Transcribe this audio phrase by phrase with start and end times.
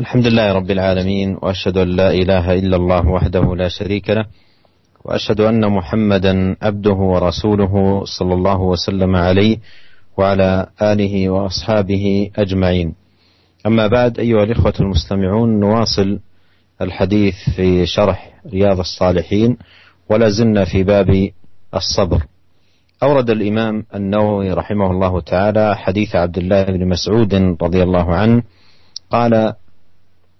[0.00, 4.24] الحمد لله رب العالمين وأشهد أن لا إله إلا الله وحده لا شريك له
[5.04, 9.56] وأشهد أن محمدا عبده ورسوله صلى الله وسلم عليه
[10.16, 12.94] وعلى آله وأصحابه أجمعين.
[13.66, 16.18] أما بعد أيها الإخوة المستمعون نواصل
[16.80, 19.56] الحديث في شرح رياض الصالحين
[20.10, 21.28] ولا زلنا في باب
[21.74, 22.22] الصبر.
[23.02, 28.42] أورد الإمام النووي رحمه الله تعالى حديث عبد الله بن مسعود رضي الله عنه
[29.10, 29.52] قال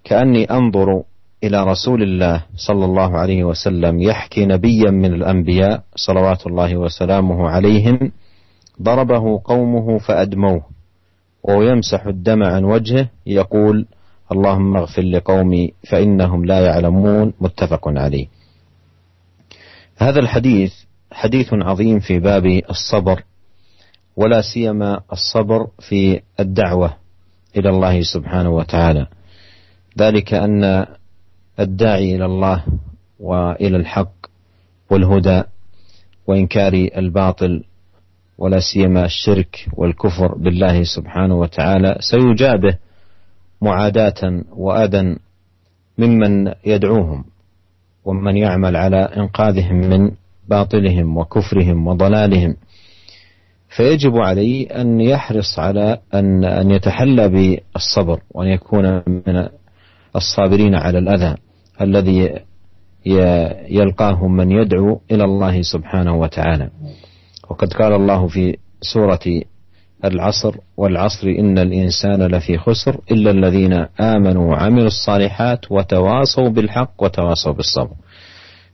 [0.05, 1.03] كأني أنظر
[1.45, 8.13] إلى رسول الله صلى الله عليه وسلم يحكي نبيا من الأنبياء صلوات الله وسلامه عليهم
[8.83, 10.63] ضربه قومه فأدموه
[11.43, 13.87] ويمسح الدم عن وجهه يقول
[14.33, 18.27] اللهم اغفر لقومي فإنهم لا يعلمون متفق عليه.
[19.99, 20.73] هذا الحديث
[21.13, 23.23] حديث عظيم في باب الصبر
[24.17, 26.97] ولا سيما الصبر في الدعوة
[27.57, 29.07] إلى الله سبحانه وتعالى.
[29.99, 30.87] ذلك أن
[31.61, 32.65] الداعي إلى الله
[33.21, 34.13] وإلى الحق
[34.91, 35.43] والهدى
[36.27, 37.65] وإنكار الباطل
[38.39, 42.77] ولا سيما الشرك والكفر بالله سبحانه وتعالى سيجابه
[43.63, 45.17] معاداة وأذى
[45.99, 47.25] ممن يدعوهم
[48.05, 50.11] ومن يعمل على إنقاذهم من
[50.49, 52.57] باطلهم وكفرهم وضلالهم.
[53.77, 59.49] فيجب عليه أن يحرص على أن أن يتحلى بالصبر وأن يكون من
[60.17, 61.35] الصابرين على الأذى
[61.81, 62.39] الذي
[63.71, 66.71] يلقاهم من يدعو إلى الله سبحانه وتعالى.
[67.51, 69.43] وقد قال الله في سورة
[70.05, 77.95] العصر والعصر إن الإنسان لفي خسر إلا الذين آمنوا وعملوا الصالحات وتواصوا بالحق وتواصوا بالصبر.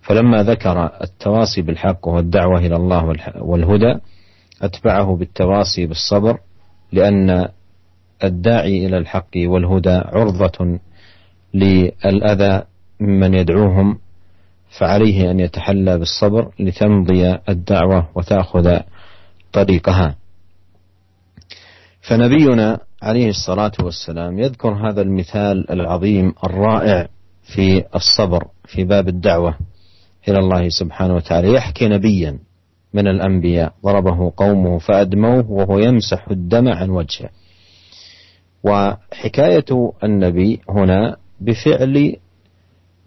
[0.02, 3.94] فلما ذكر التواصي بالحق والدعوة إلى الله والهدى
[4.62, 6.38] أتبعه بالتواصي بالصبر
[6.92, 7.48] لأن
[8.24, 10.78] الداعي إلى الحق والهدى عرضة
[11.56, 12.62] للأذى
[13.00, 13.98] ممن يدعوهم
[14.78, 18.78] فعليه أن يتحلى بالصبر لتمضي الدعوة وتأخذ
[19.52, 20.16] طريقها.
[22.00, 27.08] فنبينا عليه الصلاة والسلام يذكر هذا المثال العظيم الرائع
[27.54, 29.58] في الصبر في باب الدعوة
[30.28, 31.52] إلى الله سبحانه وتعالى.
[31.52, 32.38] يحكي نبيا
[32.94, 37.30] من الأنبياء ضربه قومه فأدموه وهو يمسح الدم عن وجهه.
[38.64, 42.16] وحكاية النبي هنا بفعل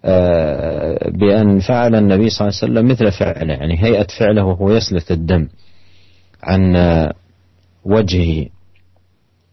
[0.04, 5.10] آه، بأن فعل النبي صلى الله عليه وسلم مثل فعله يعني هيئة فعله وهو يسلت
[5.10, 5.48] الدم
[6.42, 7.14] عن آه،
[7.84, 8.46] وجهه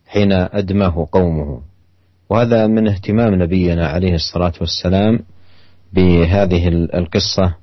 [0.08, 1.62] حين أدمه قومه.
[2.30, 5.20] وهذا من اهتمام نبينا عليه الصلاة والسلام
[5.94, 7.56] بهذه القصة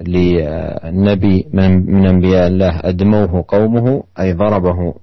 [0.00, 4.94] للنبي من أنبياء الله أدموه قومه أي ضربه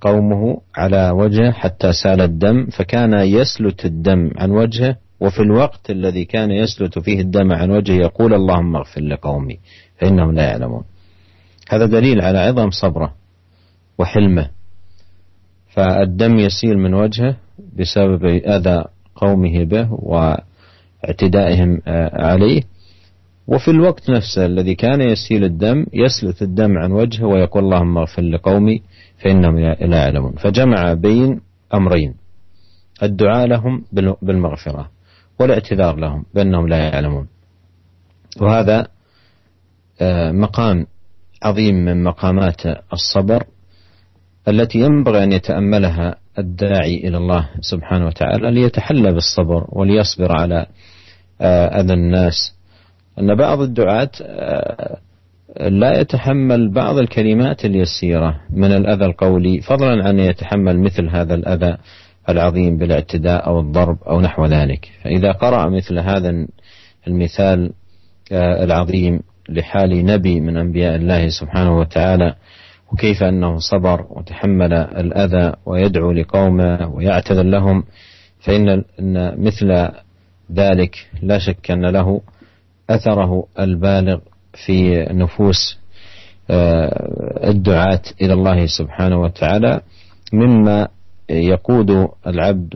[0.00, 6.50] قومه على وجهه حتى سال الدم فكان يسلت الدم عن وجهه وفي الوقت الذي كان
[6.50, 9.58] يسلت فيه الدم عن وجهه يقول اللهم اغفر لقومي
[9.96, 10.84] فإنهم لا يعلمون.
[11.68, 13.14] هذا دليل على عظم صبره
[13.98, 14.48] وحلمه.
[15.70, 17.36] فالدم يسيل من وجهه
[17.78, 18.84] بسبب أذى
[19.16, 22.62] قومه به واعتدائهم آه، عليه.
[23.46, 28.82] وفي الوقت نفسه الذي كان يسيل الدم يسلت الدم عن وجهه ويقول اللهم اغفر لقومي
[29.22, 30.32] فإنهم لا يعلمون.
[30.32, 31.40] فجمع بين
[31.74, 32.14] أمرين.
[33.02, 33.84] الدعاء لهم
[34.22, 34.90] بالمغفرة
[35.40, 37.28] والاعتذار لهم بأنهم لا يعلمون.
[38.40, 38.86] وهذا
[40.00, 40.86] آه، مقام
[41.42, 42.62] عظيم من مقامات
[42.92, 43.44] الصبر
[44.48, 50.66] التي ينبغي أن يتأملها الداعي إلى الله سبحانه وتعالى ليتحلى بالصبر وليصبر على
[51.40, 52.54] آه، أذى الناس.
[53.18, 54.98] أن بعض الدعاة آه،
[55.60, 61.76] لا يتحمل بعض الكلمات اليسيرة من الأذى القولي فضلا عن يتحمل مثل هذا الأذى
[62.28, 64.88] العظيم بالاعتداء أو الضرب أو نحو ذلك.
[65.04, 66.46] فإذا قرأ مثل هذا
[67.08, 67.72] المثال
[68.32, 72.34] آه، العظيم لحال نبي من أنبياء الله سبحانه وتعالى
[72.92, 77.84] وكيف أنه صبر وتحمل الأذى ويدعو لقومه ويعتذر لهم
[78.40, 78.84] فإن
[79.38, 79.88] مثل
[80.52, 82.20] ذلك لا شك أن له
[82.90, 84.18] أثره البالغ
[84.53, 85.77] في نفوس
[86.49, 89.81] آه، الدعاة إلى الله سبحانه وتعالى
[90.33, 90.87] مما
[91.29, 92.75] يقود العبد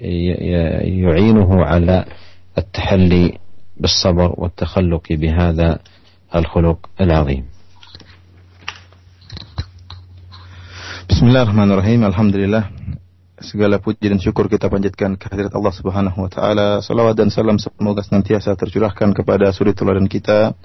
[0.00, 2.04] ويعينه على
[2.58, 3.38] التحلي
[3.76, 5.78] بالصبر والتخلق بهذا
[6.34, 7.44] الخلق العظيم.
[11.10, 12.64] بسم الله الرحمن الرحيم الحمد لله
[13.44, 16.80] Segala puji dan syukur kita panjatkan kehadirat Allah Subhanahu wa taala.
[16.80, 20.56] Salawat dan salam semoga senantiasa tercurahkan kepada suri teladan kita,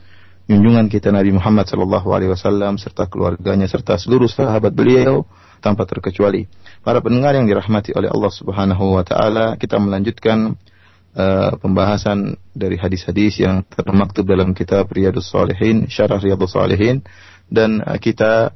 [0.44, 5.25] junjungan kita Nabi Muhammad sallallahu alaihi wasallam serta keluarganya serta seluruh sahabat beliau
[5.64, 6.44] tanpa terkecuali.
[6.85, 10.61] Para pendengar yang dirahmati oleh Allah Subhanahu wa taala, kita melanjutkan
[11.17, 17.00] uh, pembahasan dari hadis-hadis yang termaktub dalam kitab Riyadus Salihin, Syarah Riyadus Salihin
[17.49, 18.52] dan uh, kita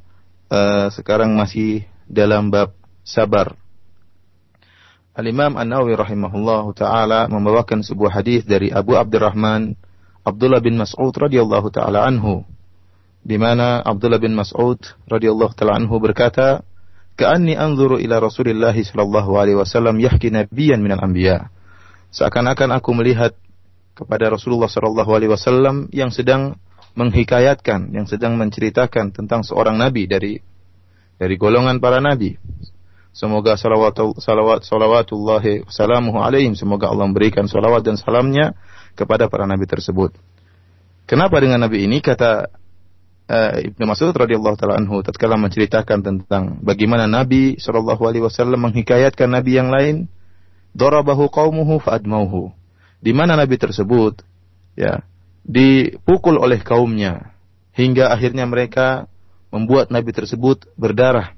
[0.53, 3.57] uh, sekarang masih dalam bab sabar.
[5.17, 9.73] Al-Imam An-Nawawi rahimahullah taala membawakan sebuah hadis dari Abu Abdurrahman
[10.29, 12.45] Abdullah bin Mas'ud radhiyallahu taala anhu
[13.19, 16.63] di mana Abdullah bin Mas'ud radhiyallahu taala anhu berkata,
[17.19, 21.51] "Ka'anni anzuru ila Rasulillah sallallahu alaihi wasallam yahki nabiyyan minal anbiya."
[22.15, 23.35] Seakan-akan aku melihat
[23.93, 26.55] kepada Rasulullah sallallahu alaihi wasallam yang sedang
[26.95, 30.39] menghikayatkan, yang sedang menceritakan tentang seorang nabi dari
[31.19, 32.39] dari golongan para nabi.
[33.11, 36.55] Semoga salawat salawat salawatullahi salamuhu alaihim.
[36.55, 38.55] Semoga Allah memberikan salawat dan salamnya
[38.99, 40.11] kepada para nabi tersebut.
[41.07, 42.51] Kenapa dengan nabi ini kata
[43.31, 49.31] uh, Ibnu Mas'ud radhiyallahu taala anhu tatkala menceritakan tentang bagaimana Nabi sallallahu alaihi wasallam menghikayatkan
[49.31, 50.11] nabi yang lain,
[50.75, 52.51] darabahu qaumuhu fa'admauhu.
[52.99, 54.27] Di mana nabi tersebut
[54.75, 55.07] ya
[55.47, 57.31] dipukul oleh kaumnya
[57.71, 59.07] hingga akhirnya mereka
[59.55, 61.31] membuat nabi tersebut berdarah.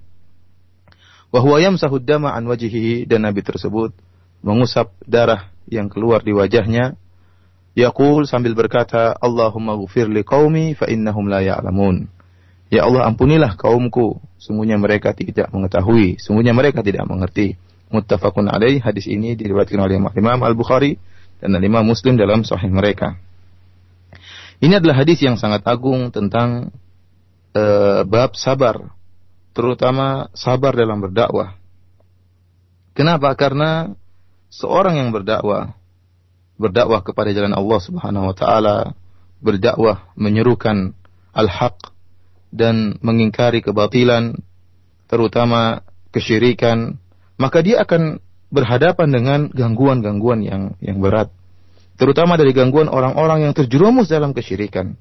[1.31, 3.93] Wa huwa yamsahu dama an wajhihi dan nabi tersebut
[4.41, 6.97] mengusap darah yang keluar di wajahnya
[7.71, 12.11] Yaqul sambil berkata, Allahumma ghufir li qaumi fa innahum la ya'lamun.
[12.71, 17.55] Ya Allah ampunilah kaumku, sungguhnya mereka tidak mengetahui, sungguhnya mereka tidak mengerti.
[17.91, 20.95] Muttafaqun alaih, hadis ini diriwayatkan oleh Imam Al-Bukhari
[21.43, 23.19] dan Imam Muslim dalam sahih mereka.
[24.63, 26.71] Ini adalah hadis yang sangat agung tentang
[27.57, 28.93] uh, bab sabar,
[29.51, 31.59] terutama sabar dalam berdakwah.
[32.95, 33.35] Kenapa?
[33.35, 33.91] Karena
[34.51, 35.75] seorang yang berdakwah
[36.61, 38.77] berdakwah kepada jalan Allah Subhanahu wa taala,
[39.41, 40.93] berdakwah menyerukan
[41.33, 41.89] al-haq
[42.53, 44.37] dan mengingkari kebatilan
[45.09, 45.81] terutama
[46.13, 47.01] kesyirikan,
[47.41, 48.21] maka dia akan
[48.53, 51.33] berhadapan dengan gangguan-gangguan yang yang berat.
[51.95, 54.95] Terutama dari gangguan orang-orang yang terjerumus dalam kesyirikan.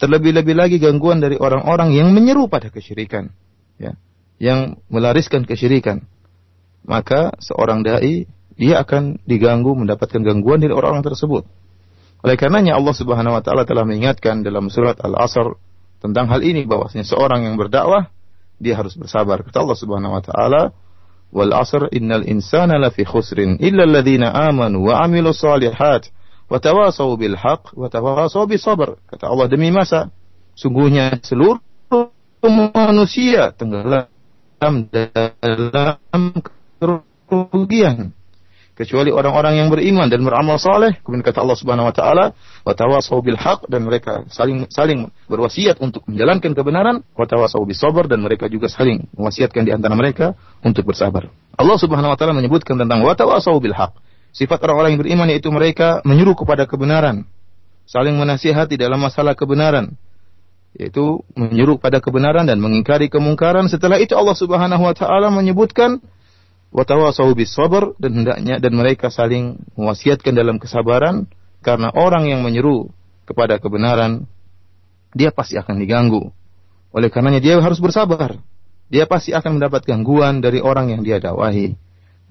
[0.00, 3.30] Terlebih-lebih lagi gangguan dari orang-orang yang menyeru pada kesyirikan,
[3.76, 3.94] ya,
[4.40, 6.02] yang melariskan kesyirikan.
[6.82, 8.26] Maka seorang dai
[8.56, 11.44] dia akan diganggu mendapatkan gangguan dari orang-orang tersebut.
[12.22, 15.58] Oleh karenanya Allah Subhanahu wa taala telah mengingatkan dalam surat Al-Asr
[15.98, 18.10] tentang hal ini bahwasanya seorang yang berdakwah
[18.62, 19.42] dia harus bersabar.
[19.42, 20.62] Kata Allah Subhanahu wa taala,
[21.34, 26.10] "Wal 'asr innal insana lafi khusrin illa alladziina amanu wa 'amilus shalihat
[26.46, 30.14] wa tawasaw bil haqq wa tawasaw bis sabr." Kata Allah demi masa
[30.54, 31.58] sungguhnya seluruh
[32.74, 34.06] manusia tenggelam
[34.90, 36.22] dalam
[37.26, 38.14] kerugian
[38.72, 40.96] kecuali orang-orang yang beriman dan beramal saleh.
[41.04, 42.24] Kemudian kata Allah Subhanahu wa taala,
[42.64, 47.80] "Wa tawasau bil haq" dan mereka saling saling berwasiat untuk menjalankan kebenaran, "Wa tawasau bis
[47.80, 50.32] sabr" dan mereka juga saling mewasiatkan di antara mereka
[50.64, 51.28] untuk bersabar.
[51.56, 53.92] Allah Subhanahu wa taala menyebutkan tentang "Wa tawasau bil haq".
[54.32, 57.28] Sifat orang-orang yang beriman yaitu mereka menyuruh kepada kebenaran,
[57.84, 60.00] saling menasihati dalam masalah kebenaran,
[60.72, 63.68] yaitu menyuruh pada kebenaran dan mengingkari kemungkaran.
[63.68, 66.00] Setelah itu Allah Subhanahu wa taala menyebutkan
[66.72, 71.28] watawasau bis sabr dan hendaknya dan mereka saling mewasiatkan dalam kesabaran
[71.60, 72.90] karena orang yang menyeru
[73.28, 74.26] kepada kebenaran
[75.12, 76.32] dia pasti akan diganggu.
[76.92, 78.40] Oleh karenanya dia harus bersabar.
[78.92, 81.76] Dia pasti akan mendapat gangguan dari orang yang dia dakwahi.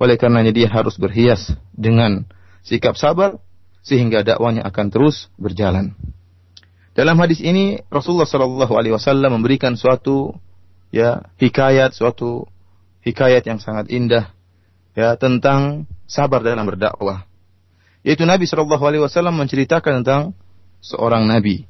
[0.02, 2.26] Oleh karenanya dia harus berhias dengan
[2.66, 3.38] sikap sabar
[3.82, 5.94] sehingga dakwanya akan terus berjalan.
[6.94, 10.36] Dalam hadis ini Rasulullah Shallallahu Alaihi Wasallam memberikan suatu
[10.94, 12.46] ya hikayat, suatu
[13.02, 14.34] hikayat yang sangat indah
[14.98, 17.26] ya tentang sabar dalam berdakwah.
[18.02, 20.34] Yaitu Nabi Shallallahu Alaihi Wasallam menceritakan tentang
[20.82, 21.70] seorang nabi,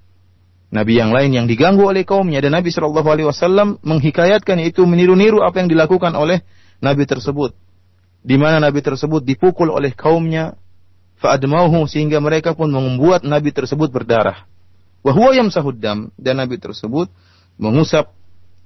[0.71, 5.43] nabi yang lain yang diganggu oleh kaumnya dan Nabi Shallallahu Alaihi Wasallam menghikayatkan itu meniru-niru
[5.43, 6.39] apa yang dilakukan oleh
[6.79, 7.51] nabi tersebut,
[8.23, 10.55] di mana nabi tersebut dipukul oleh kaumnya,
[11.19, 14.47] faadmauhu sehingga mereka pun membuat nabi tersebut berdarah.
[15.03, 17.11] Wahwa yamsahudam dan nabi tersebut
[17.59, 18.15] mengusap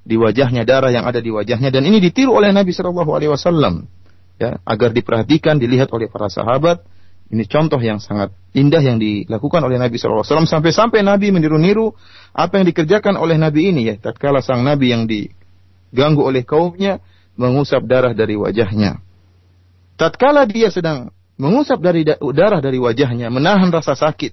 [0.06, 1.74] di wajahnya darah yang ada di wajahnya.
[1.74, 3.90] Dan ini ditiru oleh Nabi Shallallahu Alaihi Wasallam.
[4.38, 6.86] Ya agar diperhatikan dilihat oleh para sahabat.
[7.26, 10.50] Ini contoh yang sangat indah yang dilakukan oleh Nabi Shallallahu Alaihi Wasallam.
[10.50, 11.98] Sampai-sampai Nabi meniru-niru
[12.38, 13.96] apa yang dikerjakan oleh Nabi ini ya.
[13.98, 17.02] Tatkala sang Nabi yang diganggu oleh kaumnya
[17.34, 19.02] mengusap darah dari wajahnya.
[19.98, 24.32] Tatkala dia sedang mengusap dari darah dari wajahnya menahan rasa sakit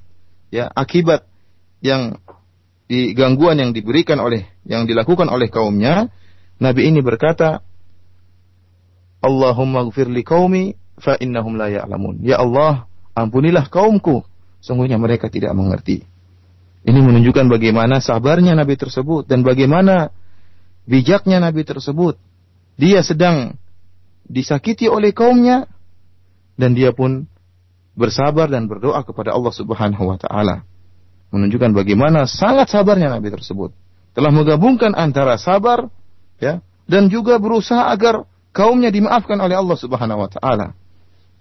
[0.55, 1.27] ya akibat
[1.83, 2.21] yang
[2.93, 6.13] di gangguan yang diberikan oleh yang dilakukan oleh kaumnya,
[6.61, 7.65] Nabi ini berkata,
[9.25, 12.21] Allahumma gfir li qaumi fa innahum la ya'lamun.
[12.21, 12.85] Ya Allah,
[13.17, 14.29] ampunilah kaumku,
[14.61, 16.05] sungguhnya mereka tidak mengerti.
[16.85, 20.13] Ini menunjukkan bagaimana sabarnya Nabi tersebut dan bagaimana
[20.85, 22.21] bijaknya Nabi tersebut
[22.77, 23.57] dia sedang
[24.29, 25.65] disakiti oleh kaumnya
[26.61, 27.25] dan dia pun
[27.97, 30.69] bersabar dan berdoa kepada Allah Subhanahu wa taala.
[31.33, 33.73] Menunjukkan bagaimana sangat sabarnya Nabi tersebut.
[34.13, 35.89] Telah menggabungkan antara sabar
[36.37, 40.77] ya dan juga berusaha agar kaumnya dimaafkan oleh Allah Subhanahu wa taala.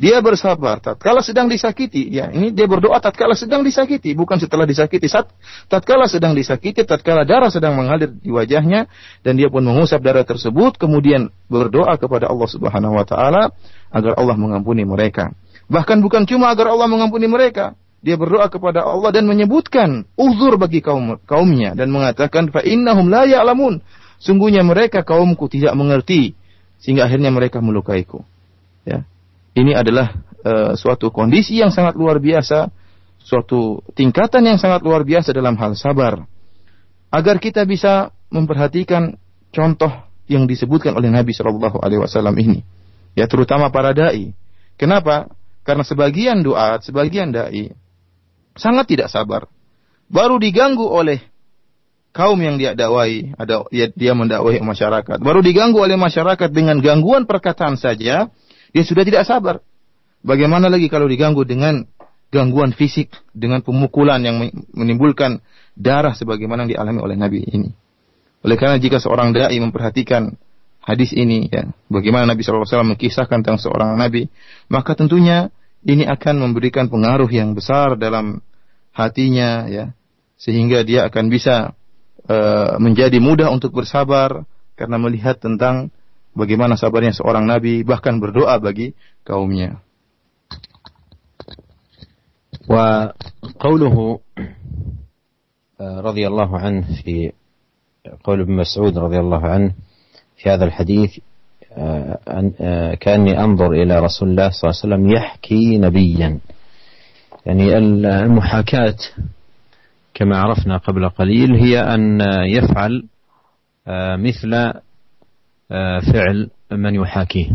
[0.02, 2.34] Dia bersabar tatkala sedang disakiti, ya.
[2.34, 5.06] Ini dia berdoa tatkala sedang disakiti, bukan setelah disakiti.
[5.06, 5.30] Saat
[5.70, 8.90] tatkala sedang disakiti, tatkala darah sedang mengalir di wajahnya
[9.22, 13.54] dan dia pun mengusap darah tersebut kemudian berdoa kepada Allah Subhanahu wa taala
[13.94, 15.38] agar Allah mengampuni mereka.
[15.70, 20.82] Bahkan bukan cuma agar Allah mengampuni mereka, dia berdoa kepada Allah dan menyebutkan uzur bagi
[20.82, 23.80] kaum kaumnya dan mengatakan fa innahum la ya'lamun.
[24.18, 26.34] Sungguhnya mereka kaumku tidak mengerti
[26.82, 28.26] sehingga akhirnya mereka melukaiku.
[28.86, 29.06] Ya.
[29.54, 32.74] Ini adalah uh, suatu kondisi yang sangat luar biasa,
[33.22, 36.26] suatu tingkatan yang sangat luar biasa dalam hal sabar.
[37.14, 39.14] Agar kita bisa memperhatikan
[39.54, 39.92] contoh
[40.26, 42.64] yang disebutkan oleh Nabi Shallallahu Alaihi Wasallam ini,
[43.14, 44.32] ya terutama para dai.
[44.80, 45.30] Kenapa?
[45.62, 47.76] Karena sebagian doa, sebagian dai
[48.56, 49.48] sangat tidak sabar,
[50.12, 51.24] baru diganggu oleh
[52.12, 57.24] kaum yang dia dakwai, ada dia, dia mendakwai masyarakat, baru diganggu oleh masyarakat dengan gangguan
[57.24, 58.28] perkataan saja,
[58.72, 59.64] dia sudah tidak sabar.
[60.22, 61.88] Bagaimana lagi kalau diganggu dengan
[62.32, 64.40] gangguan fisik, dengan pemukulan yang
[64.72, 65.44] menimbulkan
[65.76, 67.70] darah sebagaimana yang dialami oleh Nabi ini.
[68.42, 70.34] Oleh karena jika seorang dai memperhatikan
[70.82, 74.32] hadis ini, ya, bagaimana Nabi SAW mengkisahkan tentang seorang Nabi,
[74.72, 78.42] maka tentunya ini akan memberikan pengaruh yang besar dalam
[78.94, 79.86] hatinya ya.
[80.42, 81.78] Sehingga dia akan bisa
[82.26, 85.94] uh, menjadi mudah untuk bersabar karena melihat tentang
[86.34, 89.82] bagaimana sabarnya seorang nabi bahkan berdoa bagi kaumnya.
[92.66, 93.14] Wa
[93.58, 94.22] qawluhu
[95.82, 97.36] eh, radhiyallahu anhu fi
[98.22, 99.76] qawl ibn Mas'ud radhiyallahu anhu
[100.38, 101.20] fi hadha al-hadith
[103.00, 106.40] كأني أنظر إلى رسول الله صلى الله عليه وسلم يحكي نبيا.
[107.46, 108.96] يعني المحاكاة
[110.14, 113.04] كما عرفنا قبل قليل هي أن يفعل
[114.18, 114.74] مثل
[116.14, 117.50] فعل من يحاكيه.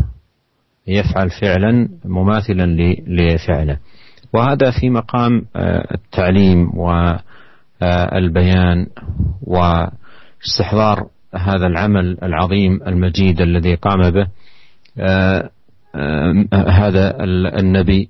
[0.87, 2.65] يفعل فعلا مماثلا
[3.07, 3.77] لفعله.
[4.33, 5.45] وهذا في مقام
[5.91, 6.71] التعليم
[7.81, 8.87] والبيان
[9.41, 14.27] واستحضار هذا العمل العظيم المجيد الذي قام به
[16.53, 17.23] هذا
[17.59, 18.09] النبي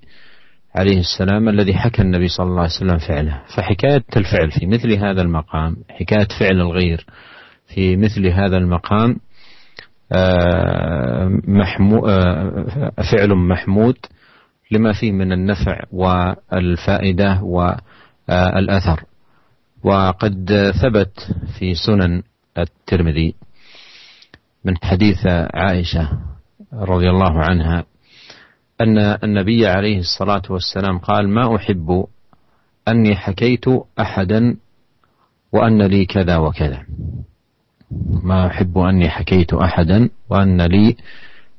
[0.75, 3.41] عليه السلام الذي حكى النبي صلى الله عليه وسلم فعله.
[3.55, 7.05] فحكاية الفعل في مثل هذا المقام حكاية فعل الغير
[7.67, 9.15] في مثل هذا المقام
[11.47, 12.01] محمو
[13.11, 13.97] فعل محمود
[14.71, 19.03] لما فيه من النفع والفائدة والأثر.
[19.83, 22.23] وقد ثبت في سنن
[22.57, 23.35] الترمذي
[24.65, 26.19] من حديث عائشة
[26.73, 27.85] رضي الله عنها
[28.81, 32.05] أن النبي عليه الصلاة والسلام قال ما أحب
[32.87, 33.65] أني حكيت
[33.99, 34.57] أحدا
[35.51, 36.85] وأن لي كذا وكذا.
[38.23, 40.97] ما أحب أني حكيت أحدا وأن لي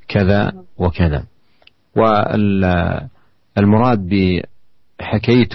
[0.08, 1.24] كذا وكذا.
[3.56, 4.08] والمراد
[5.00, 5.54] بحكيت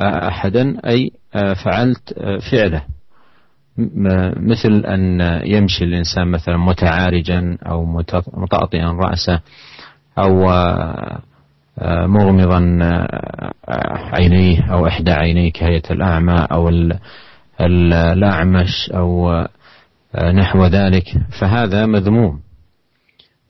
[0.00, 1.10] أحدا أي
[1.64, 2.14] فعلت
[2.52, 2.84] فعله.
[4.36, 7.84] مثل أن يمشي الإنسان مثلا متعارجا أو
[8.34, 9.40] متأطئا رأسه
[10.18, 10.46] أو
[12.06, 12.78] مغمضا
[14.18, 16.70] عينيه أو إحدى عينيه كهيئة الأعمى أو
[17.60, 19.44] الأعمش أو
[20.34, 21.04] نحو ذلك.
[21.40, 22.40] فهذا مذموم.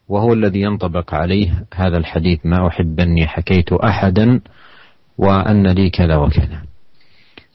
[0.09, 4.41] وهو الذي ينطبق عليه هذا الحديث ما أحب أني حكيت أحدا
[5.19, 6.63] وأن لي كذا وكذا.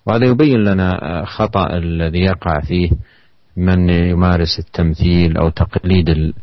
[0.07, 2.91] وهذا يبين لنا خطأ الذي يقع فيه
[3.57, 6.33] من يمارس التمثيل أو تقليد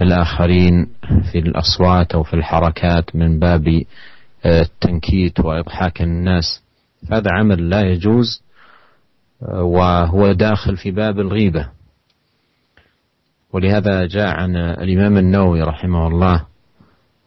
[0.00, 0.86] الآخرين
[1.32, 3.82] في الأصوات أو في الحركات من باب
[4.46, 6.62] التنكيت وإضحاك الناس.
[7.12, 8.42] هذا عمل لا يجوز
[9.50, 11.68] وهو داخل في باب الغيبة.
[13.52, 16.44] ولهذا جاء عن الإمام النووي رحمه الله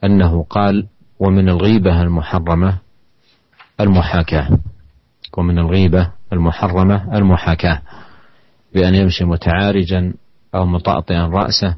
[0.04, 0.88] أنه قال
[1.20, 2.80] ومن الغيبة المحرمة
[3.80, 4.50] المحاكاة.
[5.38, 7.82] ومن الغيبة المحرمة المحاكاة.
[8.74, 10.14] بأن يمشي متعارجا
[10.56, 11.76] أو مطأطئا رأسه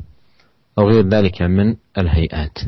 [0.80, 2.60] أو غير ذلك من الهيئات.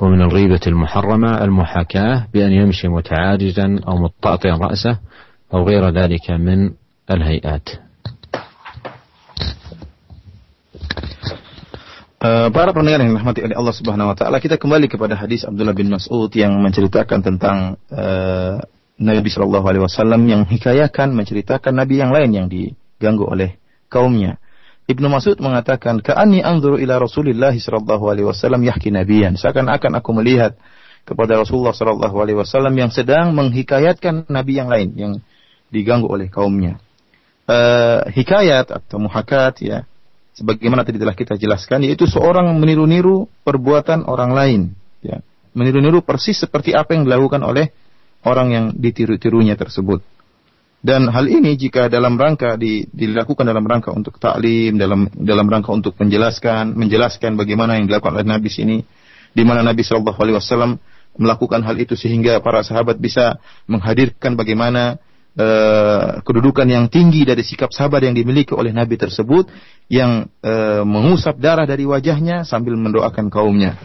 [0.00, 4.98] ومن الغيبة المحرمة المحاكاة بأن يمشي متعارجا أو مطأطئا رأسه
[5.54, 6.70] أو غير ذلك من
[7.10, 7.68] الهيئات.
[12.18, 15.70] Uh, para pendengar yang dirahmati oleh Allah Subhanahu wa taala, kita kembali kepada hadis Abdullah
[15.70, 18.58] bin Mas'ud yang menceritakan tentang uh,
[18.98, 24.42] Nabi Shallallahu alaihi wasallam yang hikayakan menceritakan nabi yang lain yang diganggu oleh kaumnya.
[24.90, 30.58] Ibnu Mas'ud mengatakan, "Ka'anni anzuru ila Rasulillah sallallahu alaihi wasallam yahki nabiyan." Seakan-akan aku melihat
[31.06, 35.12] kepada Rasulullah sallallahu alaihi wasallam yang sedang menghikayatkan nabi yang lain yang
[35.70, 36.82] diganggu oleh kaumnya.
[37.46, 39.86] Uh, hikayat atau muhakat ya,
[40.38, 44.60] sebagaimana tadi telah kita jelaskan yaitu seorang meniru-niru perbuatan orang lain,
[45.02, 45.18] ya.
[45.58, 47.74] Meniru-niru persis seperti apa yang dilakukan oleh
[48.22, 49.98] orang yang ditiru-tirunya tersebut.
[50.78, 55.74] Dan hal ini jika dalam rangka di, dilakukan dalam rangka untuk taklim, dalam dalam rangka
[55.74, 58.78] untuk menjelaskan, menjelaskan bagaimana yang dilakukan oleh Nabi sini,
[59.34, 60.78] di mana Nabi Shallallahu Alaihi Wasallam
[61.18, 65.02] melakukan hal itu sehingga para sahabat bisa menghadirkan bagaimana
[65.38, 69.46] uh, kedudukan yang tinggi dari sikap sabar yang dimiliki oleh Nabi tersebut,
[69.86, 73.78] yang uh, mengusap darah dari wajahnya sambil mendoakan kaumnya.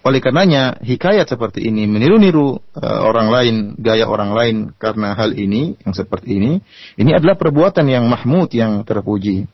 [0.00, 5.76] Oleh karenanya hikayat seperti ini meniru-niru uh, orang lain, gaya orang lain karena hal ini
[5.84, 6.52] yang seperti ini,
[6.96, 9.44] ini adalah perbuatan yang mahmud yang terpuji.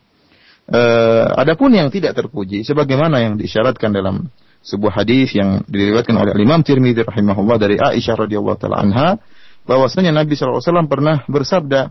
[0.66, 4.30] Uh, adapun yang tidak terpuji sebagaimana yang disyaratkan dalam
[4.66, 9.08] sebuah hadis yang diriwayatkan oleh Imam Tirmidzi rahimahullah dari Aisyah radhiyallahu taala anha
[9.66, 11.90] bahwasanya Nabi SAW pernah bersabda,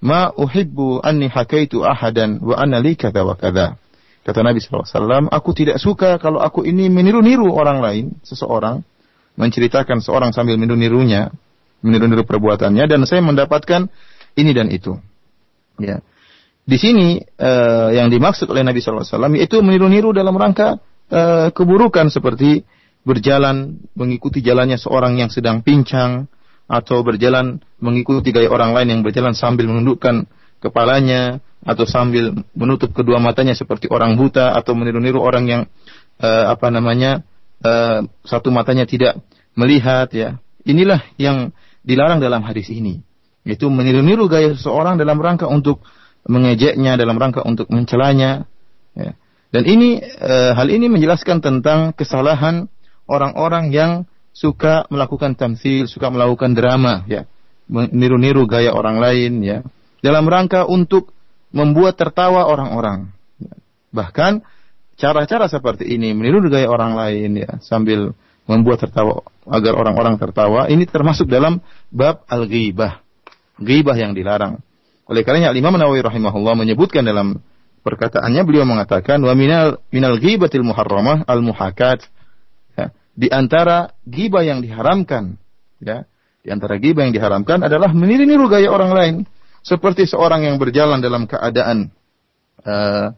[0.00, 3.76] "Ma uhibbu anni hakaitu ahadan wa anna li kadza wa kadza."
[4.26, 8.82] Kata Nabi SAW, aku tidak suka kalau aku ini meniru-niru orang lain, seseorang,
[9.38, 11.30] menceritakan seorang sambil meniru-nirunya,
[11.78, 13.86] meniru-niru perbuatannya, dan saya mendapatkan
[14.34, 14.98] ini dan itu.
[15.78, 16.02] Ya.
[16.66, 19.06] Di sini uh, yang dimaksud oleh Nabi SAW
[19.38, 20.82] yaitu meniru-niru dalam rangka
[21.14, 22.66] uh, keburukan seperti
[23.06, 26.26] berjalan mengikuti jalannya seorang yang sedang pincang
[26.66, 30.26] atau berjalan mengikuti gaya orang lain yang berjalan sambil menundukkan
[30.58, 35.62] kepalanya atau sambil menutup kedua matanya seperti orang buta atau meniru-niru orang yang
[36.22, 37.26] uh, apa namanya
[37.62, 39.22] uh, satu matanya tidak
[39.58, 40.38] melihat ya.
[40.66, 41.54] Inilah yang
[41.86, 43.02] dilarang dalam hadis ini.
[43.46, 45.86] Yaitu meniru-niru gaya seseorang dalam rangka untuk
[46.26, 48.50] mengejeknya, dalam rangka untuk mencelanya.
[48.98, 49.14] Ya.
[49.54, 52.66] Dan ini uh, hal ini menjelaskan tentang kesalahan
[53.06, 57.24] orang-orang yang suka melakukan tamsil, suka melakukan drama, ya,
[57.72, 59.64] meniru-niru gaya orang lain, ya,
[60.04, 61.16] dalam rangka untuk
[61.56, 63.08] membuat tertawa orang-orang.
[63.96, 64.44] Bahkan
[65.00, 68.12] cara-cara seperti ini meniru gaya orang lain ya sambil
[68.48, 73.00] membuat tertawa agar orang-orang tertawa ini termasuk dalam bab al-ghibah.
[73.56, 74.60] Ghibah yang dilarang.
[75.08, 77.40] Oleh karenanya Imam Nawawi rahimahullah menyebutkan dalam
[77.80, 82.04] perkataannya beliau mengatakan wa minal minal ghibatil muharramah al muhakat
[83.15, 85.35] di antara ghibah yang diharamkan
[85.83, 86.07] ya
[86.41, 89.15] di antara ghibah yang diharamkan adalah meniru-niru gaya orang lain
[89.61, 91.93] seperti seorang yang berjalan dalam keadaan
[92.65, 93.13] uh,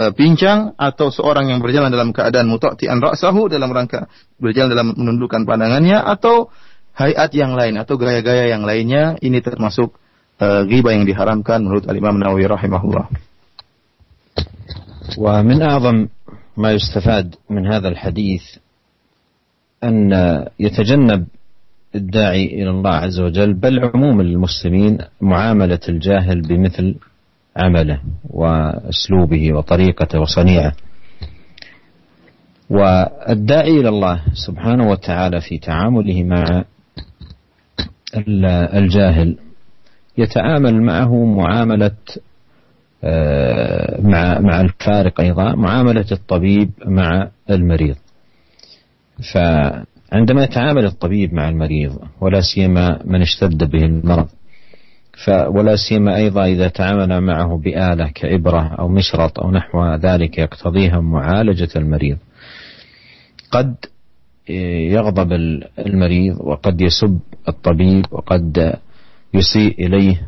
[0.00, 4.10] uh, pincang atau seorang yang berjalan dalam keadaan mutaqti'an ra'sahu dalam rangka
[4.42, 6.50] berjalan dalam menundukkan pandangannya atau
[6.98, 9.94] hayat yang lain atau gaya-gaya yang lainnya ini termasuk
[10.42, 13.06] uh, ghibah yang diharamkan menurut Al-Imam Nawawi rahimahullah.
[15.18, 16.08] ومن أعظم
[16.56, 18.42] ما يستفاد من هذا الحديث
[19.83, 20.11] أن
[20.59, 21.27] يتجنب
[21.95, 26.95] الداعي إلى الله عز وجل بل عموم المسلمين معاملة الجاهل بمثل
[27.57, 30.73] عمله وأسلوبه وطريقته وصنيعه.
[32.69, 36.63] والداعي إلى الله سبحانه وتعالى في تعامله مع
[38.73, 39.37] الجاهل
[40.17, 41.91] يتعامل معه معاملة
[43.03, 47.95] آه، مع مع الفارق أيضا معاملة الطبيب مع المريض.
[49.33, 49.37] ف
[50.11, 54.27] عندما يتعامل الطبيب مع المريض ولا سيما من اشتد به المرض
[55.27, 61.69] ولا سيما أيضا إذا تعامل معه بآلة كإبرة أو مشرط أو نحو ذلك يقتضيها معالجة
[61.75, 62.17] المريض
[63.51, 63.75] قد
[64.89, 65.33] يغضب
[65.79, 68.73] المريض وقد يسب الطبيب وقد
[69.33, 70.27] يسيء إليه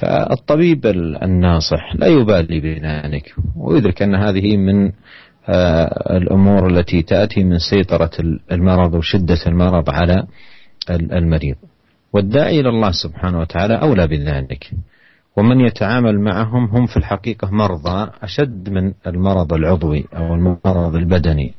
[0.00, 0.86] فالطبيب
[1.22, 4.92] الناصح لا يبالي بذلك ويدرك أن هذه من
[6.10, 8.10] الأمور التي تأتي من سيطرة
[8.52, 10.26] المرض وشدة المرض على
[10.90, 11.56] المريض.
[12.12, 14.70] والداعي إلى الله سبحانه وتعالى أولى بذلك.
[15.36, 21.54] ومن يتعامل معهم هم في الحقيقة مرضى أشد من المرض العضوي أو المرض البدني.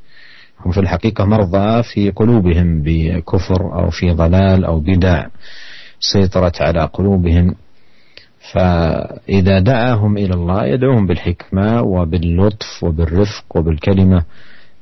[0.66, 5.26] هم في الحقيقة مرضى في قلوبهم بكفر أو في ضلال أو بدع
[6.00, 7.56] سيطرت على قلوبهم
[8.54, 14.24] فإذا دعاهم إلى الله يدعوهم بالحكمة وباللطف وبالرفق وبالكلمة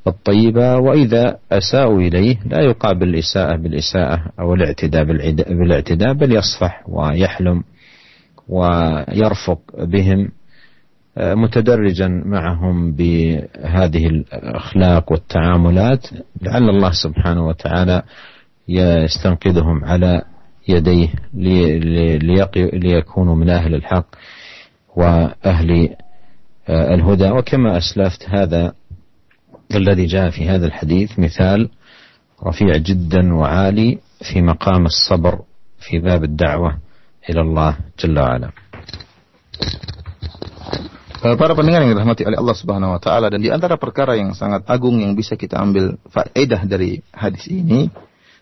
[0.06, 5.04] الطيبة وإذا أساءوا إليه لا يقابل الإساءة بالإساءة أو الاعتداء
[5.48, 7.62] بالاعتداء بل يصفح ويحلم
[8.48, 10.28] ويرفق بهم
[11.18, 16.06] متدرجا معهم بهذه الأخلاق والتعاملات.
[16.42, 18.02] لعل الله سبحانه وتعالى
[18.68, 20.22] يستنقذهم على
[20.68, 21.08] يديه
[22.72, 24.06] ليكونوا من أهل الحق
[24.96, 25.96] وأهل
[26.68, 28.72] الهدى وكما أسلفت هذا
[29.74, 31.68] الذي جاء في هذا الحديث مثال
[32.44, 33.98] رفيع جدا وعالي
[34.32, 35.40] في مقام الصبر
[35.78, 36.78] في باب الدعوة
[37.30, 38.50] إلى الله جل وعلا
[41.18, 44.38] Eh, para pendengar yang dirahmati oleh Allah Subhanahu wa taala dan di antara perkara yang
[44.38, 47.90] sangat agung yang bisa kita ambil faedah dari hadis ini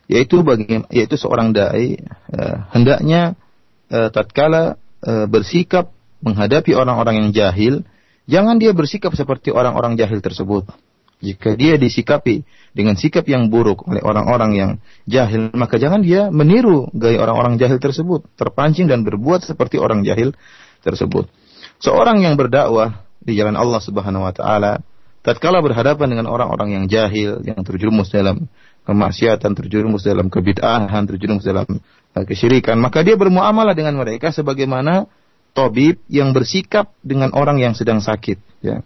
[0.07, 1.99] yaitu bagi yaitu seorang dai
[2.31, 3.35] uh, hendaknya
[3.91, 5.91] uh, tatkala uh, bersikap
[6.23, 7.75] menghadapi orang-orang yang jahil
[8.31, 10.67] jangan dia bersikap seperti orang-orang jahil tersebut.
[11.17, 12.45] Jika dia disikapi
[12.77, 14.71] dengan sikap yang buruk oleh orang-orang yang
[15.09, 20.37] jahil maka jangan dia meniru gaya orang-orang jahil tersebut terpancing dan berbuat seperti orang jahil
[20.85, 21.25] tersebut.
[21.81, 24.85] Seorang yang berdakwah di jalan Allah Subhanahu wa taala
[25.25, 28.47] tatkala berhadapan dengan orang-orang yang jahil, yang terjerumus dalam
[28.87, 35.11] kemaksiatan, terjerumus dalam kebid'ahan, terjerumus dalam uh, kesyirikan, maka dia bermuamalah dengan mereka sebagaimana
[35.53, 38.81] tabib yang bersikap dengan orang yang sedang sakit, ya.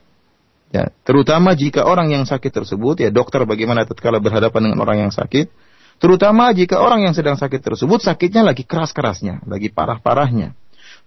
[0.70, 5.10] Ya, terutama jika orang yang sakit tersebut ya dokter bagaimana tatkala berhadapan dengan orang yang
[5.10, 5.50] sakit,
[5.98, 10.54] terutama jika orang yang sedang sakit tersebut sakitnya lagi keras-kerasnya, lagi parah-parahnya.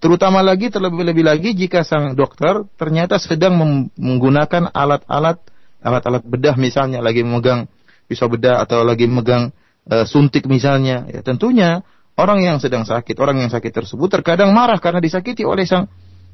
[0.04, 3.56] Terutama lagi terlebih-lebih lagi jika sang dokter ternyata sedang
[3.96, 5.40] menggunakan alat-alat
[5.80, 7.72] alat-alat bedah misalnya lagi memegang
[8.06, 9.52] pisau bedah atau lagi memegang
[9.88, 11.82] e, suntik misalnya ya tentunya
[12.20, 15.90] orang yang sedang sakit orang yang sakit tersebut terkadang marah karena disakiti oleh sang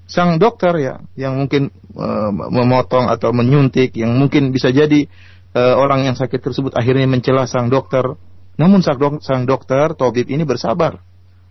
[0.09, 5.05] sang dokter ya yang mungkin e, memotong atau menyuntik yang mungkin bisa jadi
[5.53, 8.05] e, orang yang sakit tersebut akhirnya mencela sang dokter
[8.59, 10.99] namun sang, dok, sang dokter tabib ini bersabar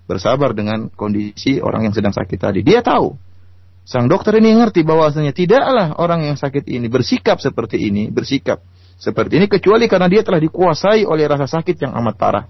[0.09, 2.61] bersabar dengan kondisi orang yang sedang sakit tadi.
[2.64, 3.12] Dia tahu.
[3.85, 8.64] Sang dokter ini ngerti bahwasanya tidaklah orang yang sakit ini bersikap seperti ini, bersikap
[8.98, 12.44] seperti ini kecuali karena dia telah dikuasai oleh rasa sakit yang amat parah.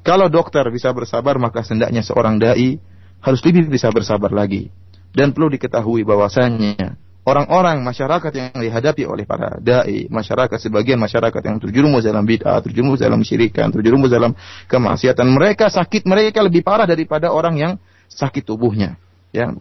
[0.00, 2.80] Kalau dokter bisa bersabar, maka sendaknya seorang dai
[3.20, 4.72] harus lebih bisa bersabar lagi.
[5.12, 6.96] Dan perlu diketahui bahwasanya
[7.28, 13.04] orang-orang masyarakat yang dihadapi oleh para dai, masyarakat sebagian masyarakat yang terjerumus dalam bid'ah, terjerumus
[13.04, 14.32] dalam syirikan, terjerumus dalam
[14.64, 17.72] kemaksiatan, mereka sakit mereka lebih parah daripada orang yang
[18.08, 18.96] sakit tubuhnya.
[19.30, 19.52] Ya,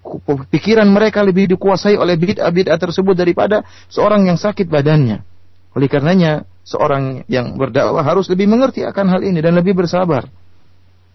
[0.49, 5.28] pikiran mereka lebih dikuasai oleh bid'ah-bid'ah tersebut daripada seorang yang sakit badannya.
[5.77, 10.29] Oleh karenanya, seorang yang berdakwah harus lebih mengerti akan hal ini dan lebih bersabar.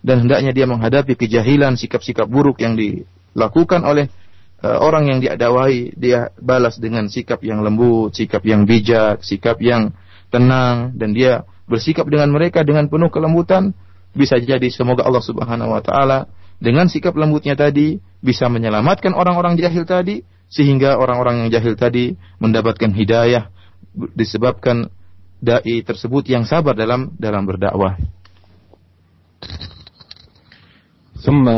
[0.05, 4.13] Dan hendaknya dia menghadapi kejahilan, sikap-sikap buruk yang dilakukan oleh
[4.61, 9.97] uh, orang yang diadawai dia balas dengan sikap yang lembut, sikap yang bijak, sikap yang
[10.29, 10.93] tenang.
[10.93, 13.73] Dan dia bersikap dengan mereka dengan penuh kelembutan.
[14.15, 16.31] Bisa jadi semoga Allah Subhanahu wa taala
[16.63, 22.95] dengan sikap lembutnya tadi bisa menyelamatkan orang-orang jahil tadi sehingga orang-orang yang jahil tadi mendapatkan
[22.95, 23.51] hidayah
[23.95, 24.91] disebabkan
[25.39, 27.97] dai tersebut yang sabar dalam dalam berdakwah.
[31.25, 31.49] ثم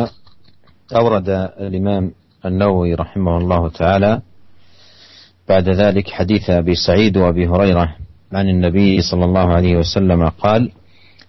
[0.95, 2.15] أورد الإمام
[2.47, 4.13] النووي رحمه الله تعالى
[5.49, 7.97] بعد ذلك حديث أبي سعيد وأبي هريرة
[8.33, 10.71] عن النبي صلى الله عليه وسلم قال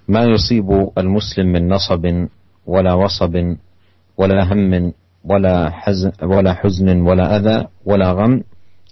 [0.07, 2.27] ما يصيب المسلم من نصب
[2.65, 3.55] ولا وصب
[4.17, 4.93] ولا هم
[5.23, 8.43] ولا حزن ولا حزن ولا أذى ولا غم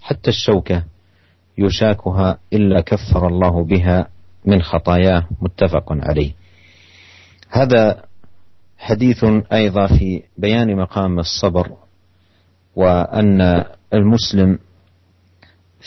[0.01, 0.83] حتى الشوكة
[1.57, 4.07] يشاكها إلا كفر الله بها
[4.45, 5.27] من خطاياه.
[5.41, 6.31] متفق عليه.
[7.49, 8.03] هذا
[8.77, 11.71] حديث أيضا في بيان مقام الصبر
[12.75, 14.59] وأن المسلم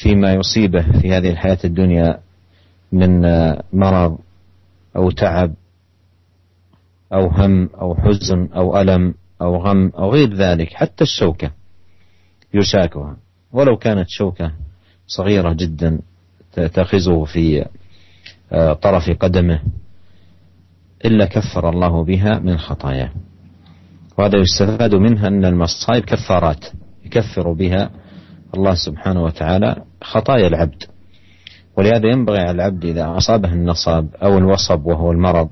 [0.02, 2.20] فيما يصيبه في هذه الحياة الدنيا
[2.92, 3.20] من
[3.72, 4.18] مرض
[4.96, 5.54] أو تعب
[7.12, 11.50] أو هم أو حزن أو ألم أو غم أو غير ذلك حتى الشوكة
[12.54, 13.16] يشاكها.
[13.52, 14.52] ولو كانت شوكة
[15.08, 16.00] صغيرة جدا
[16.52, 17.64] تأخذه في
[18.82, 19.60] طرف قدمه
[21.04, 23.10] إلا كفر الله بها من خطاياه.
[24.18, 26.64] وهذا يستفاد منها أن المصائب كفارات
[27.04, 27.90] يكفر بها
[28.54, 30.82] الله سبحانه وتعالى خطايا العبد.
[31.76, 35.48] ولهذا ينبغي على العبد إذا أصابه النصاب أو الوصب وهو المرض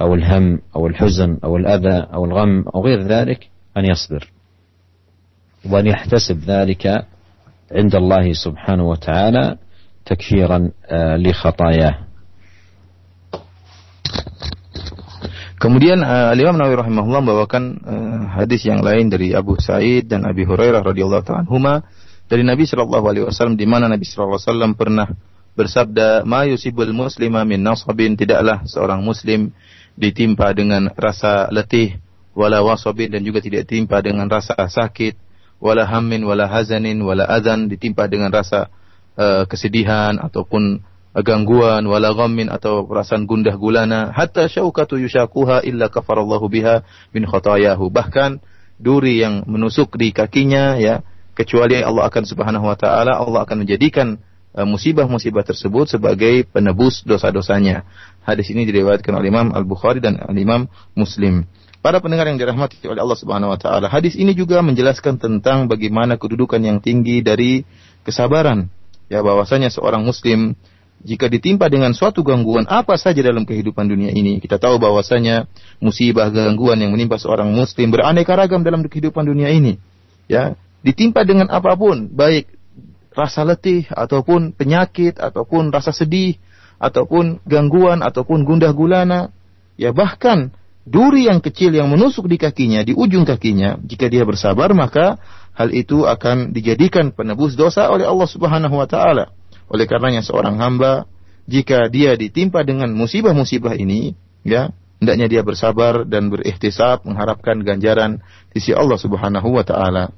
[0.00, 4.32] أو الهم أو الحزن أو الأذى أو الغم أو غير ذلك أن يصبر.
[5.70, 7.06] وأن يحتسب ذلك
[7.71, 9.45] عند الله سبحانه وتعالى
[10.05, 10.59] تكفيرا
[11.19, 11.95] لخطاياه
[15.57, 20.45] Kemudian uh, Imam Nawawi rahimahullah membawakan uh, hadis yang lain dari Abu Sa'id dan Abi
[20.45, 21.81] Hurairah radhiyallahu taala anhuma
[22.29, 25.07] dari Nabi sallallahu alaihi wasallam di mana Nabi sallallahu alaihi wasallam pernah
[25.57, 29.49] bersabda, "Ma yusibul muslima min nasabin tidaklah seorang muslim
[29.97, 31.97] ditimpa dengan rasa letih
[32.37, 35.17] wala wasabin dan juga tidak ditimpa dengan rasa sakit
[35.62, 38.66] wala hammin wala hazanin wala adzan ditimpa dengan rasa
[39.14, 40.82] uh, kesedihan ataupun
[41.22, 46.82] gangguan wala ghammin atau perasaan gundah gulana hatta syaukatu yushakuha illa kafarallahu biha
[47.14, 48.42] min khotayahu bahkan
[48.82, 51.06] duri yang menusuk di kakinya ya
[51.38, 54.18] kecuali Allah akan Subhanahu wa taala Allah akan menjadikan
[54.56, 57.84] uh, musibah-musibah tersebut sebagai penebus dosa-dosanya.
[58.22, 61.48] Hadis ini diriwayatkan oleh Imam Al-Bukhari dan Imam Muslim.
[61.82, 66.14] Para pendengar yang dirahmati oleh Allah Subhanahu wa taala, hadis ini juga menjelaskan tentang bagaimana
[66.14, 67.66] kedudukan yang tinggi dari
[68.06, 68.70] kesabaran.
[69.10, 70.54] Ya bahwasanya seorang muslim
[71.02, 75.50] jika ditimpa dengan suatu gangguan apa saja dalam kehidupan dunia ini, kita tahu bahwasanya
[75.82, 79.82] musibah gangguan yang menimpa seorang muslim beraneka ragam dalam kehidupan dunia ini.
[80.30, 80.54] Ya,
[80.86, 82.46] ditimpa dengan apa pun, baik
[83.10, 86.38] rasa letih ataupun penyakit ataupun rasa sedih
[86.78, 89.34] ataupun gangguan ataupun gundah gulana,
[89.74, 90.54] ya bahkan
[90.87, 95.19] duri yang kecil yang menusuk di kakinya, di ujung kakinya, jika dia bersabar maka
[95.51, 99.35] hal itu akan dijadikan penebus dosa oleh Allah Subhanahu wa taala.
[99.67, 101.03] Oleh karenanya seorang hamba
[101.43, 104.15] jika dia ditimpa dengan musibah-musibah ini,
[104.47, 104.71] ya,
[105.03, 108.23] hendaknya dia bersabar dan berikhtisab mengharapkan ganjaran
[108.55, 110.15] di sisi Allah Subhanahu wa taala.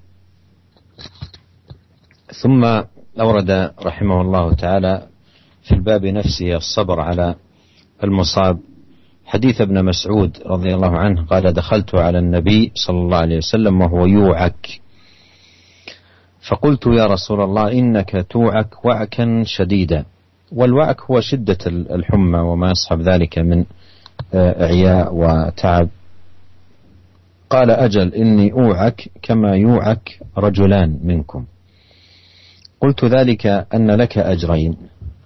[2.30, 2.62] ثم
[3.20, 4.94] أورد رحمه الله تعالى
[5.66, 7.36] في الباب نفسه الصبر على
[8.04, 8.60] المصاب
[9.27, 14.07] حديث ابن مسعود رضي الله عنه قال دخلت على النبي صلى الله عليه وسلم وهو
[14.07, 14.81] يوعك.
[16.49, 20.05] فقلت يا رسول الله إنك توعك وعكا شديدا.
[20.53, 23.65] والوعك هو شدة الحمى وما يصحب ذلك من
[24.35, 25.89] آه، إعياء وتعب.
[27.51, 31.45] قال أجل إني أوعك كما يوعك رجلان منكم.
[32.81, 34.77] قلت ذلك أن لك أجرين.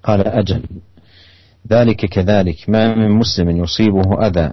[0.02, 0.62] قال أجل.
[1.72, 2.56] ذلك كذلك.
[2.68, 4.52] ما من مسلم يصيبه أذى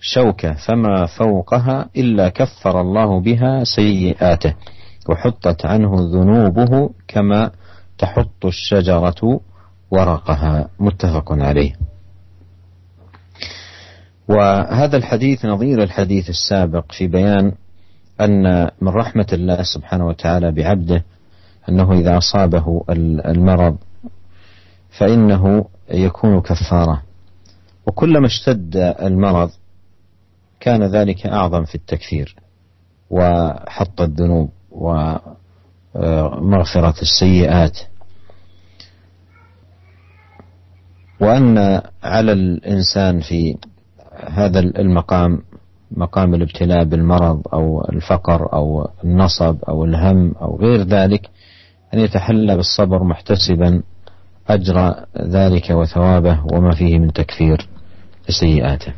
[0.00, 4.54] شوكة فما فوقها إلا كفر الله بها سيئاته
[5.08, 7.50] وحطت عنه ذنوبه كما
[7.98, 9.40] تحط الشجرة
[9.90, 10.68] ورقها.
[10.80, 11.72] متفق عليه.
[14.28, 17.52] وهذا الحديث نظير الحديث السابق في بيان
[18.20, 21.04] أن من رحمة الله سبحانه وتعالى بعبده
[21.68, 22.84] أنه إذا أصابه
[23.26, 23.76] المرض
[24.98, 27.02] فإنه يكون كفارة.
[27.86, 29.50] وكلما اشتد المرض
[30.60, 32.36] كان ذلك أعظم في التكفير
[33.10, 34.50] وحط الذنوب
[35.94, 37.78] ومغفرة السيئات.
[41.20, 43.56] وأن على الإنسان في
[44.28, 45.42] هذا المقام
[45.90, 51.30] مقام الابتلاء بالمرض أو الفقر أو النصب أو الهم أو غير ذلك
[51.94, 53.82] أن يتحلى بالصبر محتسبا
[54.49, 54.77] أجر
[55.17, 57.67] ذلك وثوابه وما فيه من تكفير
[58.29, 58.93] لسيئاته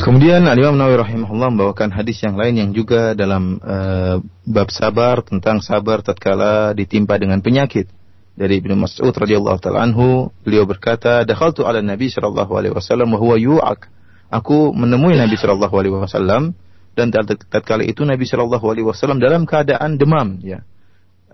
[0.00, 4.16] Kemudian Al Imam Nawawi rahimahullah membawakan hadis yang lain yang juga dalam uh,
[4.48, 7.84] bab sabar tentang sabar tatkala ditimpa dengan penyakit.
[8.32, 13.18] Dari Ibnu Mas'ud radhiyallahu taala anhu, beliau berkata, "Dakhaltu 'ala Nabi sallallahu alaihi wasallam wa
[13.20, 13.92] huwa yu'ak."
[14.32, 16.56] Aku menemui Nabi sallallahu alaihi wasallam
[16.96, 17.12] dan
[17.52, 20.64] tatkala itu Nabi sallallahu alaihi wasallam dalam keadaan demam, ya.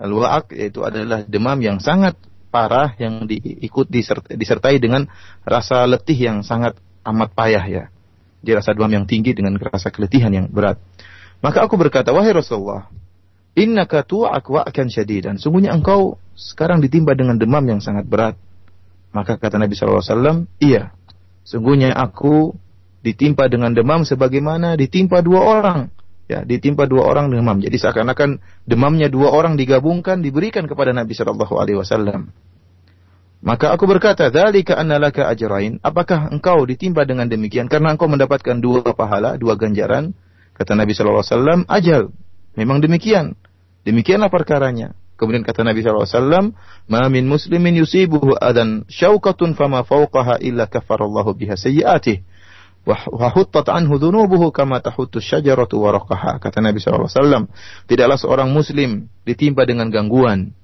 [0.00, 2.16] Al-wa'ak yaitu adalah demam yang sangat
[2.52, 3.88] parah yang diikut
[4.28, 5.08] disertai dengan
[5.44, 7.84] rasa letih yang sangat amat payah ya
[8.42, 10.76] dia rasa demam yang tinggi dengan rasa keletihan yang berat.
[11.38, 12.90] Maka aku berkata, wahai Rasulullah,
[13.54, 15.38] innaka tu'ak wa'kan syadidan.
[15.38, 18.34] Sungguhnya engkau sekarang ditimpa dengan demam yang sangat berat.
[19.14, 20.90] Maka kata Nabi SAW, iya.
[21.46, 22.54] Sungguhnya aku
[23.02, 25.78] ditimpa dengan demam sebagaimana ditimpa dua orang.
[26.30, 27.58] Ya, ditimpa dua orang demam.
[27.58, 32.30] Jadi seakan-akan demamnya dua orang digabungkan diberikan kepada Nabi Shallallahu Alaihi Wasallam.
[33.42, 38.94] Maka aku berkata, "Dzalika annalaka ajrain." Apakah engkau ditimpa dengan demikian karena engkau mendapatkan dua
[38.94, 40.14] pahala, dua ganjaran?
[40.54, 42.02] Kata Nabi sallallahu alaihi wasallam, "Ajal."
[42.54, 43.34] Memang demikian.
[43.82, 44.94] Demikianlah perkaranya.
[45.18, 46.44] Kemudian kata Nabi sallallahu alaihi wasallam,
[46.86, 52.22] "Ma min muslimin yusibuhu adan syaukatun fama fawqaha illa kafarallahu biha sayyi'atih."
[52.82, 56.42] Wa huttat anhu dhunubuhu kama tahuttu syajaratu waraqaha.
[56.42, 57.46] Kata Nabi wasallam
[57.86, 60.54] tidaklah seorang muslim ditimpa dengan gangguan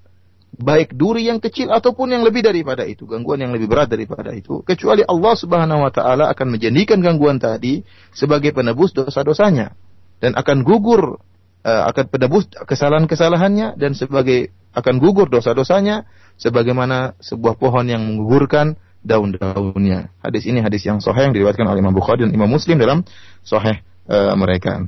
[0.57, 4.65] baik duri yang kecil ataupun yang lebih daripada itu, gangguan yang lebih berat daripada itu,
[4.65, 7.85] kecuali Allah Subhanahu wa taala akan menjadikan gangguan tadi
[8.17, 9.77] sebagai penebus dosa-dosanya
[10.19, 11.21] dan akan gugur
[11.63, 16.09] uh, akan penebus kesalahan-kesalahannya dan sebagai akan gugur dosa-dosanya
[16.41, 20.13] sebagaimana sebuah pohon yang menggugurkan daun-daunnya.
[20.21, 23.09] Hadis ini hadis yang sahih yang diriwayatkan oleh Imam Bukhari dan Imam Muslim dalam
[23.41, 24.85] sahih uh, mereka.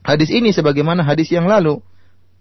[0.00, 1.84] Hadis ini sebagaimana hadis yang lalu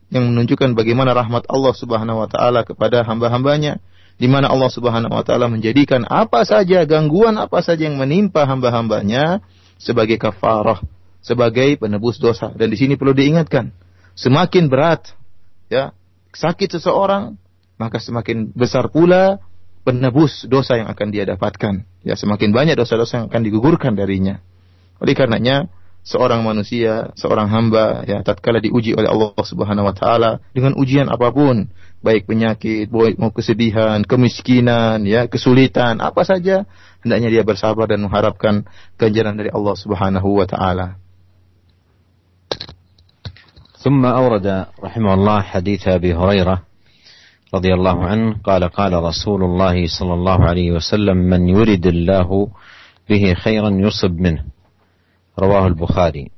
[0.10, 3.84] yang menunjukkan bagaimana rahmat Allah Subhanahu wa taala kepada hamba-hambanya
[4.15, 9.43] di mana Allah Subhanahu wa taala menjadikan apa saja gangguan apa saja yang menimpa hamba-hambanya
[9.79, 10.79] sebagai kafarah,
[11.19, 12.51] sebagai penebus dosa.
[12.51, 13.71] Dan di sini perlu diingatkan,
[14.15, 15.15] semakin berat
[15.71, 15.95] ya
[16.36, 17.39] sakit seseorang,
[17.79, 19.39] maka semakin besar pula
[19.88, 21.85] penebus dosa yang akan dia dapatkan.
[22.05, 24.40] Ya, semakin banyak dosa-dosa yang akan digugurkan darinya.
[25.01, 25.68] Oleh karenanya,
[26.05, 31.73] seorang manusia, seorang hamba ya tatkala diuji oleh Allah Subhanahu wa taala dengan ujian apapun,
[32.05, 36.68] baik penyakit, baik mau kesedihan, kemiskinan, ya, kesulitan, apa saja,
[37.01, 38.68] hendaknya dia bersabar dan mengharapkan
[39.01, 41.01] ganjaran dari Allah Subhanahu wa taala.
[43.85, 44.49] ثم أورد
[44.81, 46.67] رحمه الله حديث أبي هريرة
[47.54, 52.48] رضي الله عنه قال قال رسول الله صلى الله عليه وسلم من يرد الله
[53.10, 54.44] به خيرا يصب منه.
[55.40, 56.32] رواه البخاري.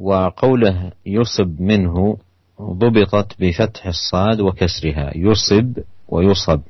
[0.00, 2.16] وقوله يصب منه
[2.62, 5.78] ضبطت بفتح الصاد وكسرها يصب
[6.08, 6.60] ويصب.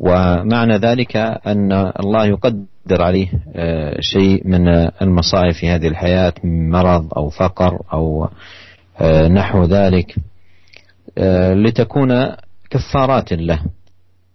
[0.00, 4.68] ومعنى ذلك أن الله يقدر عليه آه، شيء من
[5.02, 8.28] المصائب في هذه الحياة من مرض أو فقر أو
[9.00, 10.16] آه، نحو ذلك.
[11.64, 12.36] لتكون
[12.70, 13.62] كفارات له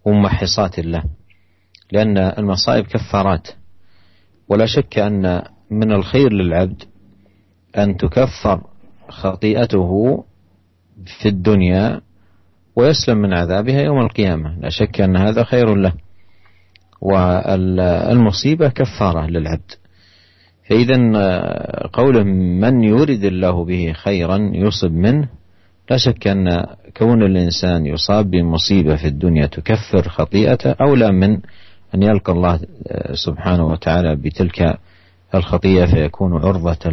[0.05, 1.03] وممحصات له
[1.91, 3.47] لأن المصائب كفارات.
[4.49, 6.83] ولا شك أن من الخير للعبد
[7.77, 8.61] أن تكفر
[9.09, 10.23] خطيئته
[11.05, 12.01] في الدنيا
[12.75, 14.59] ويسلم من عذابها يوم القيامة.
[14.59, 15.93] لا شك أن هذا خير له.
[17.01, 19.71] والمصيبة كفارة للعبد.
[20.69, 20.97] فإذا
[21.93, 25.29] قوله من يرد الله به خيرا يصب منه
[25.89, 26.65] لا شك أن
[26.97, 31.39] كون الإنسان يصاب بمصيبة في الدنيا تكفر خطيئته أولى من
[31.95, 32.59] أن يلقى الله
[33.13, 34.77] سبحانه وتعالى بتلك
[35.35, 36.89] الخطيئة فيكون عرضة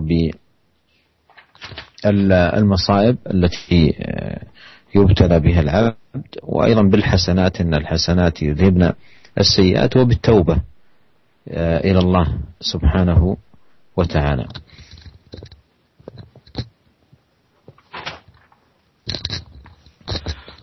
[2.03, 3.93] بالمصائب التي
[4.95, 5.95] يبتلى بها العبد
[6.43, 8.93] وأيضا بالحسنات إن الحسنات يذهبن
[9.37, 10.57] السيئات وبالتوبة.
[11.48, 12.26] إلى الله
[12.60, 13.36] سبحانه
[13.96, 14.46] وتعالى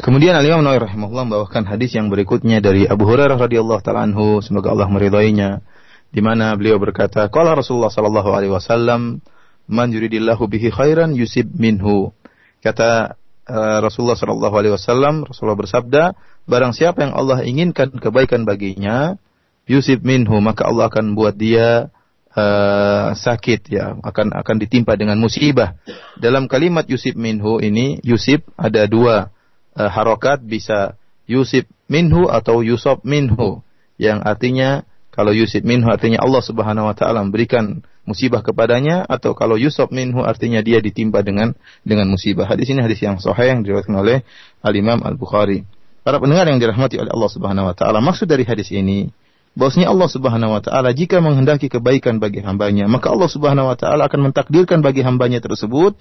[0.01, 4.73] Kemudian Al-Imam Nawawi rahimahullah membawakan hadis yang berikutnya dari Abu Hurairah radhiyallahu taala anhu, semoga
[4.73, 5.61] Allah meridainya,
[6.09, 9.21] di mana beliau berkata, "Qala Rasulullah sallallahu alaihi wasallam,
[9.69, 12.17] man yuridillahu bihi khairan yusib minhu."
[12.65, 13.13] Kata
[13.45, 16.03] uh, Rasulullah sallallahu alaihi wasallam, Rasulullah bersabda,
[16.49, 19.21] barang siapa yang Allah inginkan kebaikan baginya,
[19.66, 21.90] yusib minhu, maka Allah akan buat dia
[22.32, 25.74] uh, sakit ya, akan akan ditimpa dengan musibah.
[26.16, 29.34] Dalam kalimat yusib minhu ini, yusib ada dua
[29.74, 30.94] uh, harokat bisa
[31.26, 33.62] yusib minhu atau yusop minhu
[33.98, 39.58] yang artinya kalau yusib minhu artinya Allah Subhanahu wa taala memberikan musibah kepadanya atau kalau
[39.58, 42.46] yusop minhu artinya dia ditimpa dengan dengan musibah.
[42.46, 44.22] Hadis ini hadis yang sahih yang diriwayatkan oleh
[44.62, 45.66] Al Imam Al Bukhari.
[46.06, 49.10] Para pendengar yang dirahmati oleh Allah Subhanahu wa taala, maksud dari hadis ini
[49.56, 54.06] bahwasanya Allah Subhanahu wa taala jika menghendaki kebaikan bagi hambanya, maka Allah Subhanahu wa taala
[54.06, 55.96] akan mentakdirkan bagi hambanya tersebut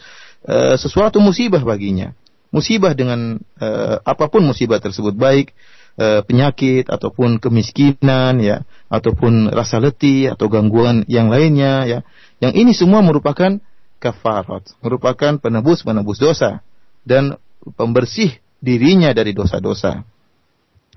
[0.45, 2.11] uh, sesuatu musibah baginya.
[2.51, 5.55] Musibah dengan uh, apa pun musibah tersebut baik
[5.97, 11.99] uh, penyakit ataupun kemiskinan ya ataupun rasa letih atau gangguan yang lainnya ya.
[12.43, 13.57] Yang ini semua merupakan
[14.03, 16.59] kafarat merupakan penebus-penebus dosa
[17.07, 17.39] dan
[17.79, 20.03] pembersih dirinya dari dosa-dosa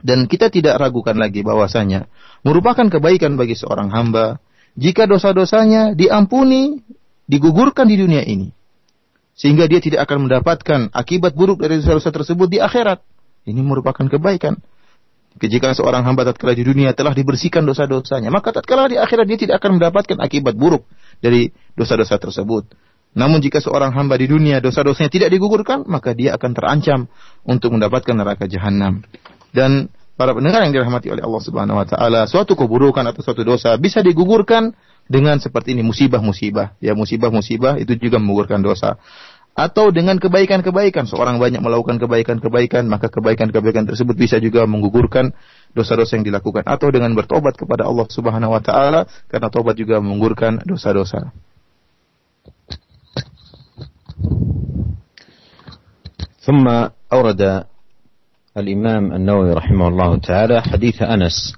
[0.03, 2.07] dan kita tidak ragukan lagi bahwasanya
[2.47, 4.39] merupakan kebaikan bagi seorang hamba
[4.79, 6.83] jika dosa-dosanya diampuni
[7.27, 8.55] digugurkan di dunia ini
[9.39, 12.99] sehingga dia tidak akan mendapatkan akibat buruk dari dosa-dosa tersebut di akhirat.
[13.47, 14.59] Ini merupakan kebaikan.
[15.39, 19.63] Jika seorang hamba tatkala di dunia telah dibersihkan dosa-dosanya, maka tatkala di akhirat dia tidak
[19.63, 20.83] akan mendapatkan akibat buruk
[21.23, 22.67] dari dosa-dosa tersebut.
[23.15, 27.01] Namun jika seorang hamba di dunia dosa-dosanya tidak digugurkan, maka dia akan terancam
[27.47, 29.07] untuk mendapatkan neraka jahanam.
[29.58, 33.76] Dan para pendengar yang dirahmati oleh Allah Subhanahu wa taala, suatu keburukan atau suatu dosa
[33.78, 34.74] bisa digugurkan
[35.06, 36.80] dengan seperti ini musibah-musibah.
[36.80, 38.98] Ya musibah-musibah itu juga menggugurkan dosa.
[39.54, 41.06] Atau dengan kebaikan-kebaikan.
[41.06, 45.30] Seorang banyak melakukan kebaikan-kebaikan, maka kebaikan-kebaikan tersebut bisa juga menggugurkan
[45.78, 46.66] dosa-dosa yang dilakukan.
[46.66, 51.30] Atau dengan bertobat kepada Allah Subhanahu wa taala karena tobat juga menggugurkan dosa-dosa.
[56.44, 56.68] ثم
[57.14, 57.64] أورد
[58.59, 61.57] الإمام النووي رحمه الله تعالى حديث أنس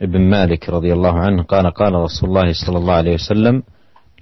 [0.00, 3.62] بن مالك رضي الله عنه قال قال رسول الله صلى الله عليه وسلم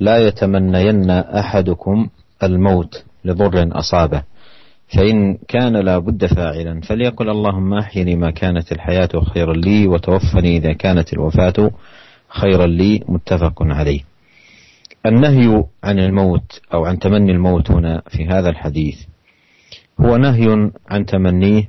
[0.01, 2.09] لا يتمنين أحدكم
[2.43, 4.23] الموت لضر أصابه
[4.97, 10.73] فإن كان لا بد فاعلا فليقل اللهم أحيني ما كانت الحياة خيرا لي وتوفني إذا
[10.73, 11.71] كانت الوفاة
[12.29, 14.01] خيرا لي متفق عليه.
[15.07, 18.97] النهي عن الموت أو عن تمني الموت هنا في هذا الحديث
[20.01, 21.69] هو نهي عن تمنيه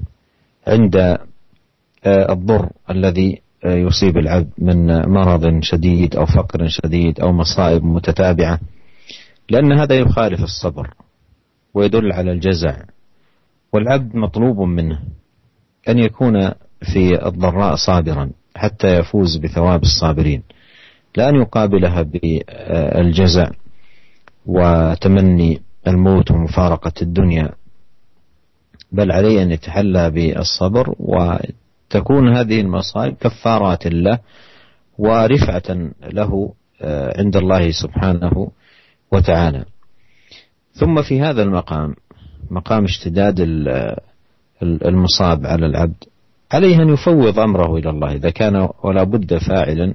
[0.68, 8.60] عند آه، الضر الذي يصيب العبد من مرض شديد أو فقر شديد أو مصائب متتابعة
[9.50, 10.94] لأن هذا يخالف الصبر
[11.74, 12.78] ويدل على الجزع
[13.74, 15.00] والعبد مطلوب منه
[15.90, 16.52] أن يكون
[16.94, 20.44] في الضراء صابرا حتى يفوز بثواب الصابرين
[21.18, 23.50] لا أن يقابلها بالجزع
[24.46, 27.50] وتمني الموت ومفارقة الدنيا.
[28.92, 34.20] بل عليه أن يتحلى بالصبر وتكون هذه المصائب كفارات له
[34.98, 38.52] ورفعة له آه، عند الله سبحانه
[39.12, 39.66] وتعالى.
[40.74, 41.96] ثم في هذا المقام
[42.52, 43.40] مقام اشتداد
[44.62, 46.04] المصاب على العبد
[46.52, 48.12] عليه أن يفوض أمره إلى الله.
[48.12, 49.94] إذا كان ولا بد فاعلا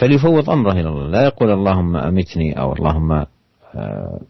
[0.00, 1.10] فليفوض أمره إلى الله.
[1.10, 3.12] لا يقول اللهم أمتني أو اللهم
[3.74, 4.20] آه،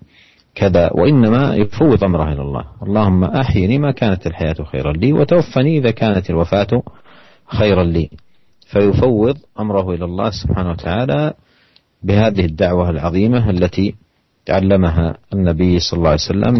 [0.54, 2.64] كذا وإنما يفوض أمره إلى الله.
[2.82, 6.82] اللهم أحيني ما كانت الحياة خيرا لي وتوفني إذا كانت الوفاة
[7.46, 8.10] خيرا لي.
[8.70, 11.34] فيفوض أمره إلى الله سبحانه وتعالى
[12.02, 13.94] بهذه الدعوة العظيمة التي
[14.46, 16.54] تعلمها النبي صلى الله عليه وسلم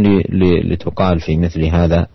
[0.73, 2.07] لتقال في مثل هذا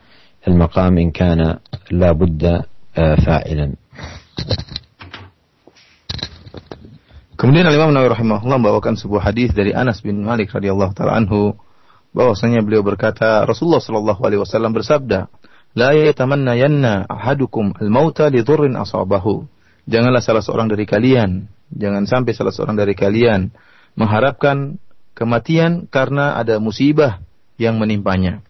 [0.48, 1.58] المقام إن كان
[1.92, 2.62] لا بد
[2.96, 3.68] فاعلا.
[7.36, 11.52] Kemudian Imam Nawawi rahimahullah membawakan sebuah hadis dari Anas bin Malik radhiyallahu taala anhu
[12.16, 15.28] bahwasanya beliau berkata Rasulullah sallallahu alaihi wasallam bersabda,
[15.76, 19.44] "La yatamanna yanna ahadukum al-mauta li dhurrin asabahu."
[19.86, 23.54] Janganlah salah seorang dari kalian, jangan sampai salah seorang dari kalian
[23.94, 24.82] mengharapkan
[25.14, 27.22] kematian karena ada musibah
[27.62, 28.42] yang menimpanya.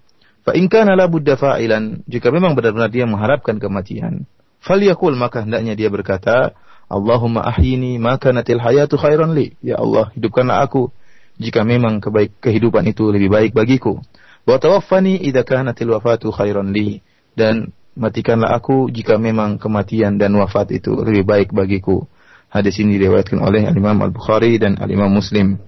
[0.46, 4.30] Fa in kana la budda fa'ilan, jika memang benar-benar dia mengharapkan kematian,
[4.62, 6.54] falyakul maka hendaknya dia berkata,
[6.86, 9.58] Allahumma ahyini maka natil hayatu khairan li.
[9.66, 10.94] Ya Allah, hidupkanlah aku
[11.36, 14.00] jika memang kebaik kehidupan itu lebih baik bagiku.
[14.46, 17.02] Wa tawaffani idza kanatil wafatu khairan li.
[17.36, 22.08] Dan matikanlah aku jika memang kematian dan wafat itu lebih baik bagiku.
[22.48, 25.60] Hadis ini diriwayatkan oleh Imam Al-Bukhari dan Al-Imam Muslim.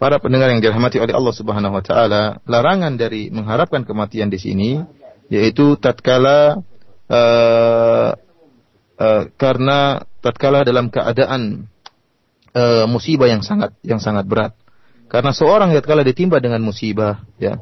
[0.00, 4.70] Para pendengar yang dirahmati oleh Allah Subhanahu wa taala, larangan dari mengharapkan kematian di sini
[5.30, 6.60] yaitu tatkala
[7.06, 8.10] uh,
[8.98, 11.70] uh, karena tatkala dalam keadaan
[12.52, 14.52] uh, musibah yang sangat yang sangat berat.
[15.10, 17.58] Karena seorang tatkala ditimpa dengan musibah ya,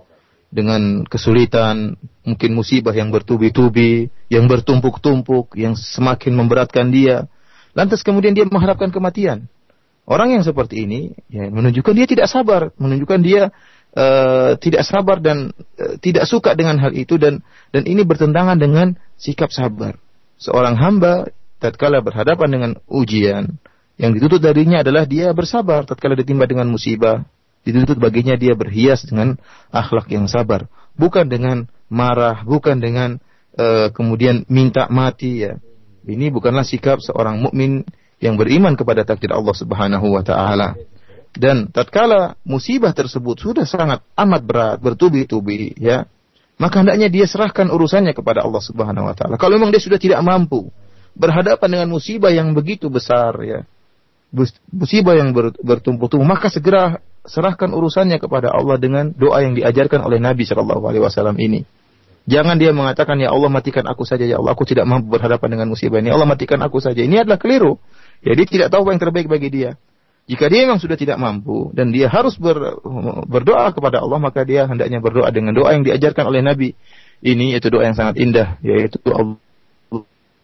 [0.53, 7.25] dengan kesulitan, mungkin musibah yang bertubi-tubi, yang bertumpuk-tumpuk, yang semakin memberatkan dia,
[7.73, 9.49] lantas kemudian dia mengharapkan kematian
[10.09, 13.53] Orang yang seperti ini ya, menunjukkan dia tidak sabar, menunjukkan dia
[13.93, 17.45] uh, tidak sabar dan uh, tidak suka dengan hal itu dan
[17.77, 20.01] dan ini bertentangan dengan sikap sabar.
[20.41, 21.29] Seorang hamba
[21.61, 23.61] tatkala berhadapan dengan ujian
[24.01, 27.29] yang dituntut darinya adalah dia bersabar tatkala ditimpa dengan musibah.
[27.67, 29.37] Dituntut baginya dia berhias dengan
[29.69, 33.21] akhlak yang sabar, bukan dengan marah, bukan dengan
[33.59, 35.61] uh, kemudian minta mati ya.
[36.09, 37.85] Ini bukanlah sikap seorang mukmin
[38.19, 40.79] yang beriman kepada takdir Allah Subhanahu wa taala.
[41.37, 46.09] Dan tatkala musibah tersebut sudah sangat amat berat, bertubi-tubi, ya,
[46.57, 49.37] maka hendaknya dia serahkan urusannya kepada Allah Subhanahu wa taala.
[49.37, 50.73] Kalau memang dia sudah tidak mampu
[51.13, 53.69] berhadapan dengan musibah yang begitu besar, ya,
[54.73, 60.47] musibah yang bertumpuk-tumpuk, maka segera serahkan urusannya kepada Allah dengan doa yang diajarkan oleh Nabi
[60.47, 61.67] Shallallahu Alaihi Wasallam ini.
[62.29, 65.73] Jangan dia mengatakan ya Allah matikan aku saja ya Allah aku tidak mampu berhadapan dengan
[65.73, 66.13] musibah ini.
[66.13, 67.01] Ya Allah matikan aku saja.
[67.01, 67.81] Ini adalah keliru.
[68.21, 69.81] Ya tidak tahu apa yang terbaik bagi dia.
[70.29, 72.77] Jika dia memang sudah tidak mampu dan dia harus ber,
[73.25, 76.77] berdoa kepada Allah, maka dia hendaknya berdoa dengan doa yang diajarkan oleh Nabi.
[77.25, 79.01] Ini itu doa yang sangat indah, yaitu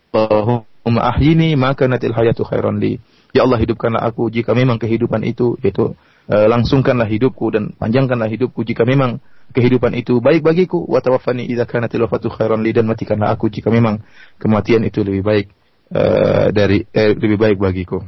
[0.09, 2.97] Allahumma ahyini maka natil hayatu khairan li.
[3.37, 5.93] Ya Allah hidupkanlah aku jika memang kehidupan itu yaitu
[6.29, 9.21] langsungkanlah hidupku dan panjangkanlah hidupku jika memang
[9.53, 13.69] kehidupan itu baik bagiku wa tawaffani idza kanatil wafatu khairan li dan matikanlah aku jika
[13.69, 14.01] memang
[14.41, 15.47] kematian itu lebih baik
[15.95, 18.01] Eh, dari eh, lebih baik bagiku.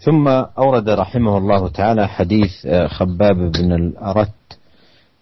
[0.00, 0.24] ثم
[0.56, 2.52] أورد رحمه الله تعالى حديث
[2.88, 4.40] خباب بن الأرت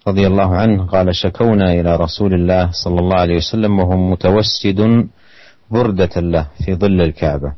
[0.06, 4.80] رضي الله عنه قال شكونا إلى رسول الله صلى الله عليه وسلم وهو متوسد
[5.70, 7.50] بردة له في ظل الكعبة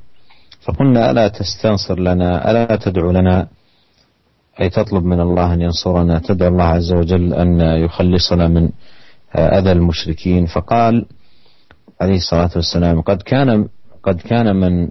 [0.61, 3.49] فقلنا ألا تستنصر لنا ألا تدعو لنا؟
[4.61, 8.69] أي تطلب من الله أن ينصرنا تدعو الله عز وجل أن يخلصنا من
[9.35, 10.47] أذى المشركين.
[10.47, 11.07] فقال
[12.01, 13.69] عليه الصلاة والسلام قد كان
[14.03, 14.89] قد كان من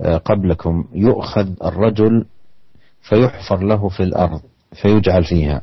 [0.00, 2.24] آه، قبلكم يؤخذ الرجل
[3.02, 4.40] فيحفر له في الأرض
[4.82, 5.60] فيجعل فيها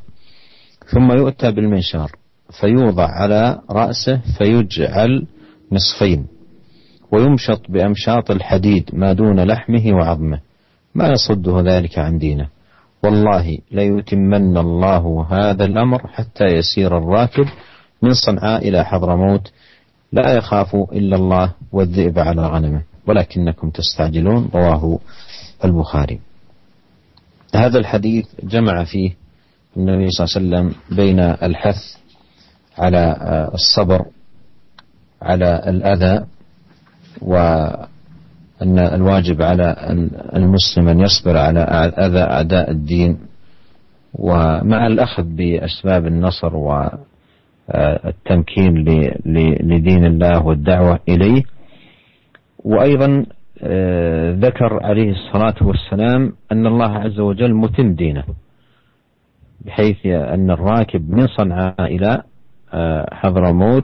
[0.91, 2.11] ثم يؤتى بالمنشار
[2.59, 5.25] فيوضع على رأسه فيجعل
[5.71, 6.27] نصفين.
[7.13, 10.39] ويمشط بأمشاط الحديد ما دون لحمه وعظمه.
[10.95, 12.47] ما يصده ذلك عن دينه.
[13.03, 17.45] والله ليتمن الله هذا الأمر حتى يسير الراكب
[18.01, 19.51] من صنعاء إلى حضرموت.
[20.11, 22.81] لا يخاف إلا الله والذئب على غنمه.
[23.07, 24.49] ولكنكم تستعجلون.
[24.55, 24.99] رواه
[25.65, 26.19] البخاري.
[27.55, 29.13] هذا الحديث جمع فيه
[29.77, 31.97] النبي صلى الله عليه وسلم بين الحث
[32.77, 33.17] على
[33.53, 34.05] الصبر
[35.21, 36.25] على الأذى
[37.23, 39.75] وأن الواجب على
[40.35, 41.59] المسلم أن يصبر على
[41.97, 43.17] أذى أعداء الدين.
[44.13, 46.55] ومع الأخذ بأسباب النصر
[47.75, 48.73] والتمكين
[49.63, 51.43] لدين الله والدعوة إليه.
[52.65, 53.25] وأيضا
[53.65, 58.23] آه، ذكر عليه الصلاة والسلام أن الله عز وجل متم دينه
[59.65, 62.21] بحيث أن الراكب من صنعاء إلى
[62.73, 63.83] آه، حضرموت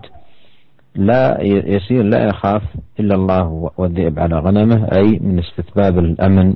[1.00, 2.62] لا يسير لا يخاف
[3.00, 6.54] إلا الله والذئب على غنمه أي من استتباب الأمن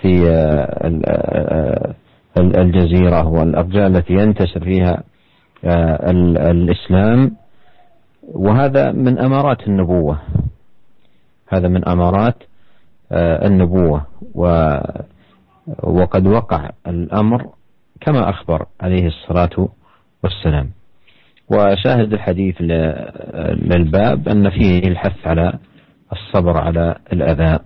[0.00, 1.94] في آه،
[2.38, 5.02] الجزيرة والأرجاء التي ينتشر فيها
[6.50, 7.36] الإسلام.
[8.22, 10.18] وهذا من أمارات النبوة.
[11.48, 12.36] هذا من أمارات
[13.12, 14.06] آه، النبوة.
[15.82, 17.46] وقد وقع الأمر
[18.00, 19.68] كما أخبر عليه الصلاة
[20.24, 20.70] والسلام.
[21.50, 22.56] وشاهد الحديث
[23.70, 25.58] للباب أن فيه الحث على
[26.12, 27.58] الصبر على الأذى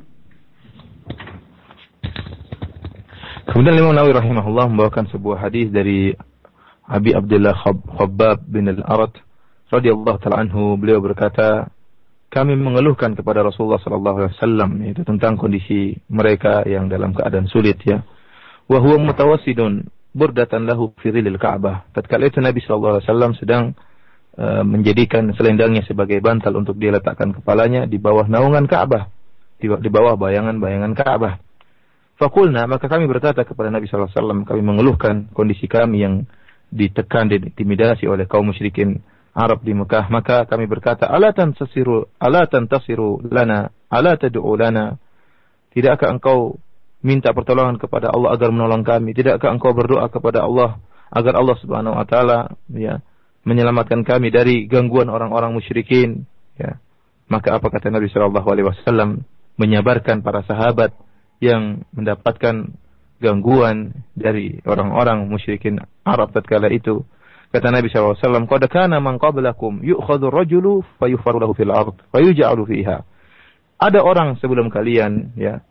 [3.44, 6.16] Kemudian Imam Nawawi rahimahullah membawakan sebuah hadis dari
[6.88, 9.14] Abi Abdullah Khabbab bin Al-Arat
[9.68, 11.68] radhiyallahu taala anhu beliau berkata
[12.32, 17.78] kami mengeluhkan kepada Rasulullah sallallahu alaihi wasallam itu tentang kondisi mereka yang dalam keadaan sulit
[17.86, 18.02] ya.
[18.66, 21.90] Wa huwa mutawassidun burdatan lahu fi dhillil Ka'bah.
[21.90, 23.64] Tatkala itu Nabi sallallahu alaihi wasallam sedang
[24.38, 29.10] uh, menjadikan selendangnya sebagai bantal untuk dia letakkan kepalanya di bawah naungan Ka'bah,
[29.58, 31.42] di, di bawah bayangan-bayangan Ka'bah.
[32.14, 36.14] Fakulna maka kami berkata kepada Nabi sallallahu alaihi wasallam kami mengeluhkan kondisi kami yang
[36.70, 39.02] ditekan dan diintimidasi oleh kaum musyrikin
[39.34, 44.94] Arab di Mekah, maka kami berkata, "Ala tantasiru, ala tantasiru lana, ala tad'u lana?"
[45.74, 46.62] Tidakkah engkau
[47.04, 49.12] minta pertolongan kepada Allah agar menolong kami?
[49.12, 50.80] Tidakkah engkau berdoa kepada Allah
[51.12, 53.04] agar Allah Subhanahu wa taala ya
[53.44, 56.24] menyelamatkan kami dari gangguan orang-orang musyrikin?
[56.56, 56.80] Ya.
[57.28, 59.28] Maka apa kata Nabi sallallahu alaihi wasallam
[59.60, 60.96] menyabarkan para sahabat
[61.44, 62.72] yang mendapatkan
[63.20, 67.04] gangguan dari orang-orang musyrikin Arab tatkala itu
[67.54, 68.18] Kata Nabi SAW,
[68.50, 73.06] Qad kana man qablakum yu'khadhu rajulu fayufaru lahu fil ard fayuj'alu fiha.
[73.78, 75.62] Ada orang sebelum kalian ya.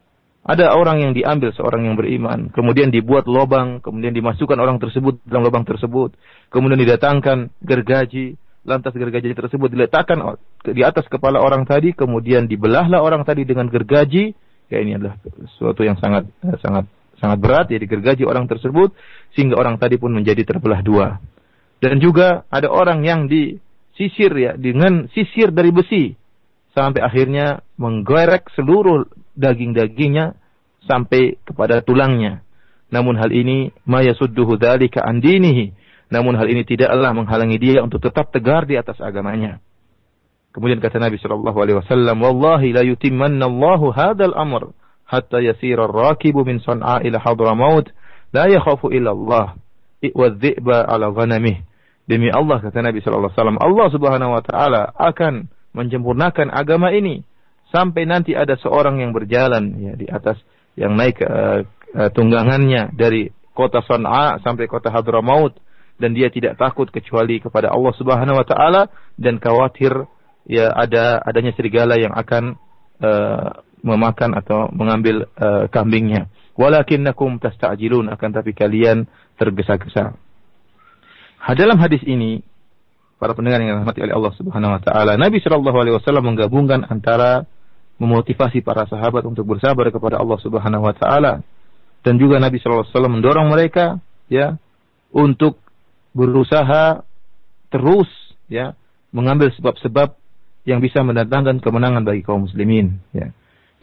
[0.43, 5.47] Ada orang yang diambil seorang yang beriman, kemudian dibuat lubang, kemudian dimasukkan orang tersebut dalam
[5.47, 6.19] lubang tersebut,
[6.51, 8.35] kemudian didatangkan gergaji,
[8.67, 10.19] lantas gergaji tersebut diletakkan
[10.67, 14.35] di atas kepala orang tadi, kemudian dibelahlah orang tadi dengan gergaji.
[14.67, 16.27] Ya ini adalah sesuatu yang sangat
[16.59, 16.91] sangat
[17.23, 18.91] sangat berat ya digergaji orang tersebut
[19.31, 21.23] sehingga orang tadi pun menjadi terbelah dua.
[21.79, 26.19] Dan juga ada orang yang disisir ya dengan sisir dari besi
[26.75, 30.37] sampai akhirnya menggorek seluruh daging-dagingnya
[30.85, 32.43] sampai kepada tulangnya.
[32.93, 35.73] Namun hal ini maya sudduhu dzalika an dinihi.
[36.13, 39.57] Namun hal ini tidaklah menghalangi dia untuk tetap tegar di atas agamanya.
[40.53, 44.69] Kemudian kata Nabi sallallahu alaihi wasallam, "Wallahi la yutimmanna Allahu hadzal amr
[45.09, 47.89] hatta yasira ar-rakibu min San'a ila Hadramaut
[48.29, 49.57] la yakhafu illa Allah
[50.13, 51.65] wa dhi'ba ala ghanamihi."
[52.05, 57.23] Demi Allah kata Nabi sallallahu alaihi wasallam, Allah Subhanahu wa taala akan menyempurnakan agama ini
[57.73, 60.37] sampai nanti ada seorang yang berjalan ya di atas
[60.77, 61.65] yang naik uh,
[61.97, 65.57] uh, tunggangannya dari kota Sana'a sampai kota Hadramaut
[65.97, 70.05] dan dia tidak takut kecuali kepada Allah Subhanahu wa taala dan khawatir
[70.45, 72.57] ya ada adanya serigala yang akan
[73.01, 76.29] uh, memakan atau mengambil uh, kambingnya.
[76.53, 79.09] Walakinnakum tasta'jilun akan tapi kalian
[79.41, 80.13] tergesa-gesa.
[81.43, 82.39] Dalam hadis ini,
[83.19, 87.43] para pendengar yang dirahmati oleh Allah Subhanahu wa taala, Nabi Shallallahu alaihi wasallam menggabungkan antara
[88.01, 91.45] memotivasi para sahabat untuk bersabar kepada Allah Subhanahu wa taala
[92.03, 93.85] dan juga Nabi Shallallahu alaihi wasallam mendorong mereka
[94.27, 94.57] ya
[95.13, 95.61] untuk
[96.13, 97.05] berusaha
[97.69, 98.09] terus
[98.49, 98.73] ya
[99.13, 100.17] mengambil sebab-sebab
[100.65, 103.31] yang bisa mendatangkan kemenangan bagi kaum muslimin ya.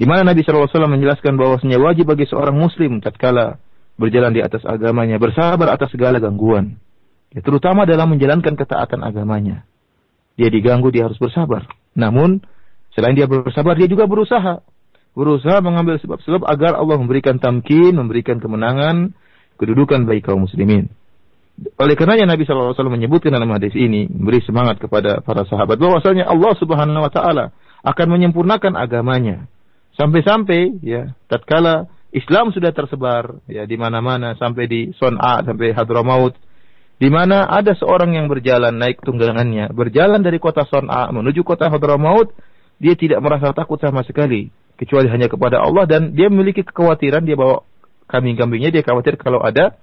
[0.00, 3.60] Di mana Nabi Shallallahu alaihi wasallam menjelaskan bahwasanya wajib bagi seorang muslim tatkala
[4.00, 6.80] berjalan di atas agamanya bersabar atas segala gangguan
[7.30, 9.62] Ya, terutama dalam menjalankan ketaatan agamanya.
[10.34, 11.62] Dia diganggu, dia harus bersabar.
[11.94, 12.42] Namun,
[12.94, 14.62] selain dia bersabar, dia juga berusaha.
[15.10, 19.10] Berusaha mengambil sebab-sebab agar Allah memberikan tamkin, memberikan kemenangan,
[19.58, 20.86] kedudukan bagi kaum muslimin.
[21.76, 26.56] Oleh karenanya Nabi SAW menyebutkan dalam hadis ini, memberi semangat kepada para sahabat, bahwasanya Allah
[26.56, 27.44] Subhanahu Wa Taala
[27.84, 29.44] akan menyempurnakan agamanya.
[29.98, 36.32] Sampai-sampai, ya, tatkala Islam sudah tersebar, ya, di mana-mana, sampai di Son'a, sampai Hadramaut,
[36.96, 42.32] di mana ada seorang yang berjalan naik tunggangannya, berjalan dari kota Son'a menuju kota Hadramaut,
[42.80, 44.48] dia tidak merasa takut sama sekali,
[44.80, 47.62] kecuali hanya kepada Allah dan dia memiliki kekhawatiran dia bawa
[48.08, 49.76] kambing-kambingnya, dia khawatir kalau ada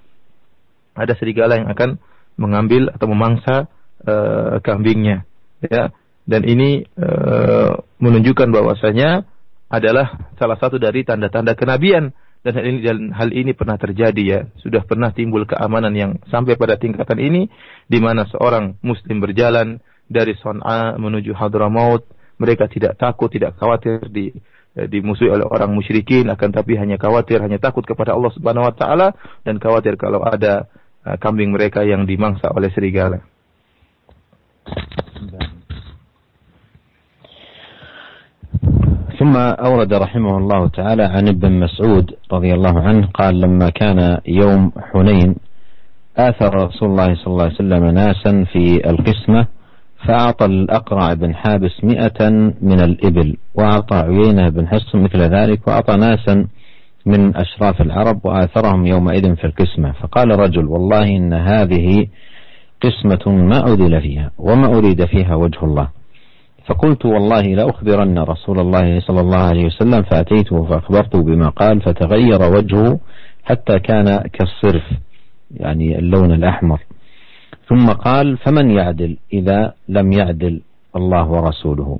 [0.98, 2.02] ada serigala yang akan
[2.34, 3.70] mengambil atau memangsa
[4.02, 5.22] uh, kambingnya.
[5.62, 5.94] Ya.
[6.28, 9.24] Dan ini uh, menunjukkan bahwasanya
[9.70, 14.40] adalah salah satu dari tanda-tanda kenabian dan hal ini dan hal ini pernah terjadi ya
[14.62, 17.50] sudah pernah timbul keamanan yang sampai pada tingkatan ini
[17.90, 22.06] di mana seorang muslim berjalan dari Son'a menuju Hadramaut
[22.37, 24.33] mereka tidak takut tidak khawatir di
[24.77, 28.73] eh, dimusuhi oleh orang musyrikin akan tapi hanya khawatir hanya takut kepada Allah Subhanahu wa
[28.73, 29.07] taala
[29.45, 30.67] dan khawatir kalau ada
[31.05, 33.21] uh, kambing mereka yang dimangsa oleh serigala.
[39.13, 44.71] ثم أورد رحمه الله تعالى عن ابن مسعود رضي الله عنه قال لما كان يوم
[44.91, 45.35] حنين
[46.17, 49.47] آثر رسول الله صلى الله عليه وسلم ناسا في القسمة
[50.06, 52.30] فأعطى الأقرع بن حابس مئة
[52.62, 56.46] من الإبل وأعطى عيينة بن حصن مثل ذلك وأعطى ناسا
[57.06, 59.92] من أشراف العرب وآثرهم يومئذ في القسمة.
[59.92, 62.06] فقال رجل والله إن هذه
[62.82, 65.88] قسمة ما أذل فيها وما أريد فيها وجه الله.
[66.66, 73.00] فقلت والله لأخبرن رسول الله صلى الله عليه وسلم فأتيته فأخبرته بما قال فتغير وجهه
[73.44, 74.84] حتى كان كالصرف
[75.50, 76.80] يعني اللون الأحمر.
[77.68, 80.60] ثم قال فمن يعدل إذا لم يعدل
[80.96, 81.98] الله ورسوله؟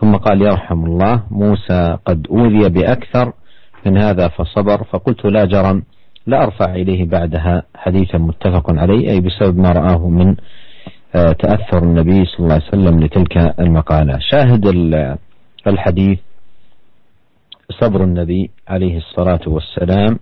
[0.00, 3.32] ثم قال يرحم الله موسى قد أوذي بأكثر
[3.86, 5.82] من هذا فصبر فقلت لا جرم
[6.26, 7.62] لا أرفع إليه بعدها.
[7.76, 10.36] حديثا متفق عليه أي بسبب ما رآه من
[11.14, 14.18] آه، تأثر النبي صلى الله عليه وسلم لتلك المقالة.
[14.18, 14.66] شاهد
[15.66, 16.18] الحديث
[17.70, 20.18] صبر النبي عليه الصلاة والسلام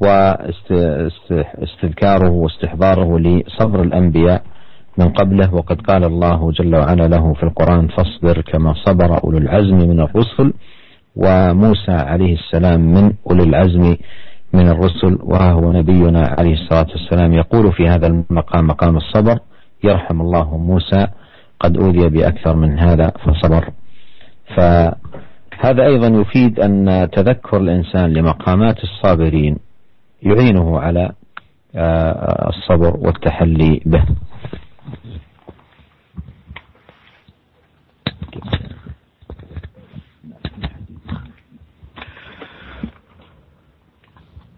[0.00, 0.80] واستذكاره
[2.30, 4.42] واستحضاره لصبر الأنبياء
[4.98, 5.54] من قبله.
[5.54, 10.52] وقد قال الله جل وعلا له في القرآن فاصبر كما صبر أولو العزم من الرسل.
[11.16, 13.96] وموسى عليه السلام من أولي العزم
[14.52, 15.18] من الرسل.
[15.22, 19.38] وهو نبينا عليه الصلاة والسلام يقول في هذا المقام مقام الصبر.
[19.84, 21.06] يرحم الله موسى
[21.60, 23.70] قد أوذي بأكثر من هذا فصبر.
[24.56, 29.56] فهذا أيضا يفيد أن تذكر الإنسان لمقامات الصابرين.
[30.21, 31.11] يعينه على
[32.49, 34.03] الصبر والتحلي به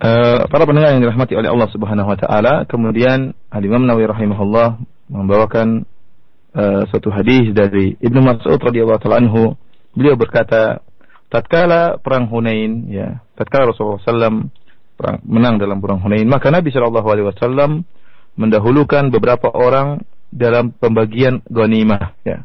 [0.06, 4.78] Uh, para pendengar yang dirahmati oleh Allah Subhanahu wa taala, kemudian Al Imam Nawawi rahimahullah
[5.10, 5.82] membawakan
[6.54, 9.58] uh, suatu hadis dari Ibnu Mas'ud radhiyallahu taala anhu.
[9.98, 10.86] Beliau berkata,
[11.34, 14.46] tatkala perang Hunain ya, tatkala Rasulullah SAW
[15.01, 17.89] perang, menang dalam perang Hunain, maka Nabi Shallallahu alaihi wasallam
[18.37, 22.45] mendahulukan beberapa orang dalam pembagian ghanimah ya.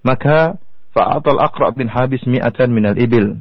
[0.00, 0.56] Maka
[0.96, 3.36] fa'atal Aqra bin Habis mi'atan minal ibil.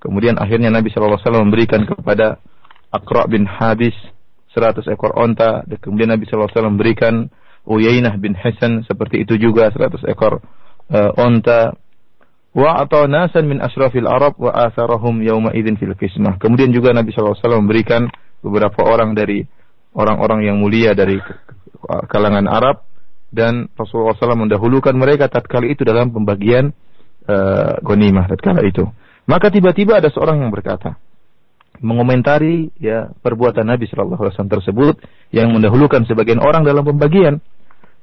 [0.00, 2.40] Kemudian akhirnya Nabi Shallallahu alaihi wasallam memberikan kepada
[2.88, 3.94] Aqra bin Habis
[4.56, 7.14] 100 ekor onta dan kemudian Nabi Shallallahu alaihi wasallam memberikan
[7.68, 10.42] Uyainah bin Hasan seperti itu juga 100 ekor
[10.90, 11.76] uh, onta
[12.50, 16.38] wa atau nasan min asrafil Arab wa atharahum yauma idzin fil qismah.
[16.42, 18.10] Kemudian juga Nabi wasallam memberikan
[18.42, 19.46] beberapa orang dari
[19.94, 21.18] orang-orang yang mulia dari
[22.10, 22.86] kalangan Arab
[23.30, 26.74] dan Rasulullah SAW mendahulukan mereka tatkala itu dalam pembagian
[27.30, 28.86] uh, ghanimah tatkala itu.
[29.30, 30.98] Maka tiba-tiba ada seorang yang berkata,
[31.78, 34.94] mengomentari ya perbuatan Nabi Shallallahu Alaihi Wasallam tersebut
[35.30, 37.38] yang mendahulukan sebagian orang dalam pembagian.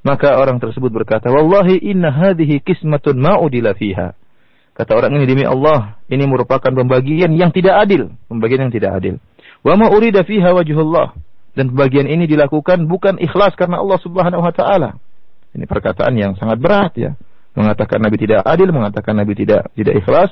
[0.08, 4.16] Maka orang tersebut berkata, Wallahi inna hadhihi kismatun ma'udila fiha.
[4.78, 9.18] Kata orang ini demi Allah, ini merupakan pembagian yang tidak adil, pembagian yang tidak adil.
[9.66, 11.18] Wa ma urida fiha wajhullah.
[11.58, 15.02] Dan pembagian ini dilakukan bukan ikhlas karena Allah Subhanahu wa taala.
[15.58, 17.18] Ini perkataan yang sangat berat ya.
[17.58, 20.30] Mengatakan Nabi tidak adil, mengatakan Nabi tidak tidak ikhlas.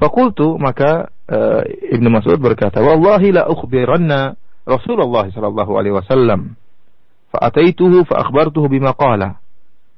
[0.00, 6.56] Fakultu maka uh, Ibnu Mas'ud berkata, "Wallahi la ukhbiranna Rasulullah sallallahu alaihi wasallam."
[7.36, 8.24] Fa'ataituhu fa
[8.72, 9.36] bima qala.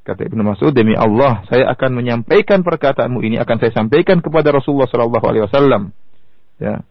[0.02, 4.90] Kata Ibnu Mas'ud, demi Allah, saya akan menyampaikan perkataanmu ini akan saya sampaikan kepada Rasulullah
[4.90, 5.94] sallallahu alaihi wasallam.
[6.58, 6.82] Ya.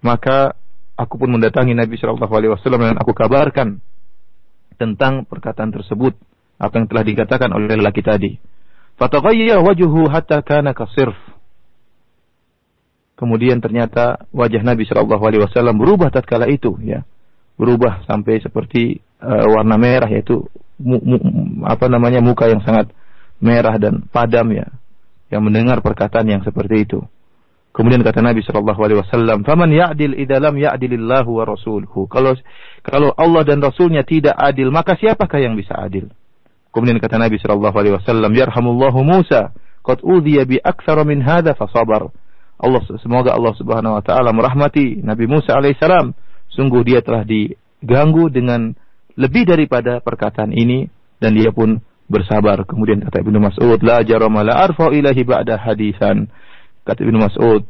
[0.00, 0.56] Maka
[0.96, 3.84] aku pun mendatangi Nabi sallallahu alaihi wasallam dan aku kabarkan
[4.80, 6.16] tentang perkataan tersebut
[6.56, 8.40] apa yang telah dikatakan oleh lelaki tadi.
[8.96, 11.18] Fataghayyara wajhuhu hatta kana kasirf
[13.14, 17.06] Kemudian ternyata wajah Nabi Shallallahu Alaihi Wasallam berubah tatkala itu, ya,
[17.54, 20.44] berubah sampai seperti uh, warna merah yaitu
[20.76, 21.16] mu, mu,
[21.64, 22.92] apa namanya muka yang sangat
[23.40, 24.68] merah dan padam ya,
[25.32, 27.00] yang mendengar perkataan yang seperti itu.
[27.74, 32.38] Kemudian kata Nabi Shallallahu Alaihi Wasallam, "Faman ya'dil idalam ya'dilillahu wa rasuluhu." Kalau
[32.86, 36.06] kalau Allah dan Rasulnya tidak adil, maka siapakah yang bisa adil?
[36.70, 39.50] Kemudian kata Nabi Shallallahu Alaihi Wasallam, "Yarhamullahu Musa,
[39.82, 42.14] qad udhiya bi aktsara min hadha fasabar."
[42.62, 46.14] Allah semoga Allah Subhanahu wa taala merahmati Nabi Musa alaihissalam.
[46.54, 48.78] Sungguh dia telah diganggu dengan
[49.14, 50.90] lebih daripada perkataan ini
[51.22, 51.78] dan dia pun
[52.10, 52.62] bersabar.
[52.68, 56.28] Kemudian kata Ibnu Mas'ud, la jarama la arfa ilahi ba'da hadisan.
[56.84, 57.64] Kata Ibnu Mas'ud,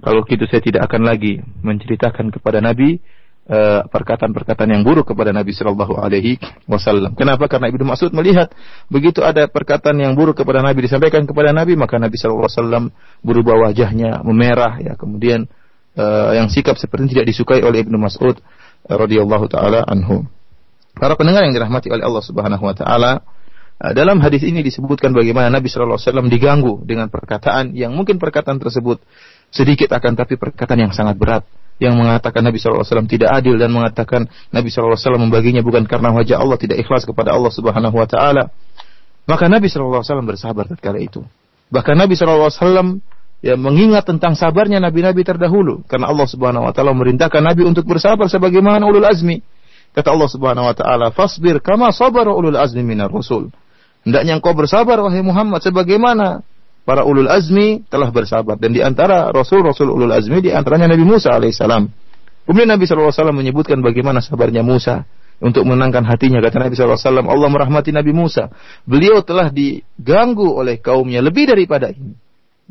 [0.00, 3.00] kalau gitu saya tidak akan lagi menceritakan kepada Nabi
[3.48, 6.36] eh, perkataan-perkataan yang buruk kepada Nabi Shallallahu Alaihi
[6.68, 7.16] Wasallam.
[7.16, 7.48] Kenapa?
[7.48, 8.52] Karena Ibnu Mas'ud melihat
[8.92, 12.84] begitu ada perkataan yang buruk kepada Nabi disampaikan kepada Nabi, maka Nabi Shallallahu Alaihi Wasallam
[13.24, 15.48] berubah wajahnya memerah, ya kemudian
[15.96, 18.36] uh, yang sikap seperti tidak disukai oleh Ibnu Mas'ud
[18.88, 20.28] radhiyallahu taala anhu.
[21.00, 23.24] Para pendengar yang dirahmati oleh Allah Subhanahu wa taala,
[23.80, 28.20] uh, dalam hadis ini disebutkan bagaimana Nabi Shallallahu alaihi wasallam diganggu dengan perkataan yang mungkin
[28.20, 29.00] perkataan tersebut
[29.48, 31.48] sedikit akan tapi perkataan yang sangat berat
[31.80, 36.60] yang mengatakan Nabi SAW tidak adil dan mengatakan Nabi SAW membaginya bukan karena wajah Allah
[36.60, 38.52] tidak ikhlas kepada Allah Subhanahu Wa Taala.
[39.24, 41.24] Maka Nabi SAW bersabar tatkala itu.
[41.72, 43.00] Bahkan Nabi SAW
[43.40, 45.80] ya mengingat tentang sabarnya nabi-nabi terdahulu.
[45.88, 49.40] Karena Allah Subhanahu Wa Taala memerintahkan Nabi untuk bersabar sebagaimana ulul azmi
[49.96, 53.50] kata Allah Subhanahu Wa Taala fasbir kama sabar ulul azmi minar rusul
[54.06, 56.42] hendaknya engkau bersabar wahai Muhammad sebagaimana
[56.84, 61.30] para ulul azmi telah bersabar dan di antara rasul-rasul ulul azmi di antaranya Nabi Musa
[61.36, 61.86] alaihissalam.
[62.48, 65.06] Kemudian Nabi SAW menyebutkan bagaimana sabarnya Musa
[65.38, 66.42] untuk menenangkan hatinya.
[66.42, 66.98] Kata Nabi SAW,
[67.30, 68.50] Allah merahmati Nabi Musa.
[68.84, 72.16] Beliau telah diganggu oleh kaumnya lebih daripada ini.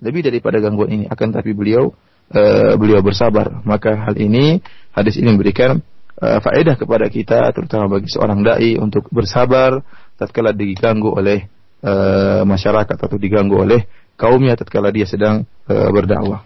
[0.03, 1.05] Lebih daripada gangguan ini.
[1.07, 1.95] Akan tapi beliau
[2.33, 3.63] uh, beliau bersabar.
[3.63, 4.59] Maka hal ini,
[4.91, 5.79] hadis ini memberikan
[6.20, 9.82] uh, faedah kepada kita, terutama bagi seorang dai untuk bersabar
[10.14, 11.46] tatkala diganggu oleh
[11.82, 16.42] uh, masyarakat atau diganggu oleh kaumnya tatkala dia sedang uh, berdakwah.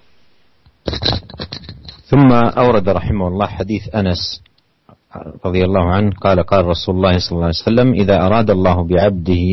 [2.09, 4.41] ثم أورد رحمه الله حديث أنس
[5.45, 9.45] رضي الله عنه قال قال رسول الله صلى الله عليه وسلم إذا أراد الله بعبده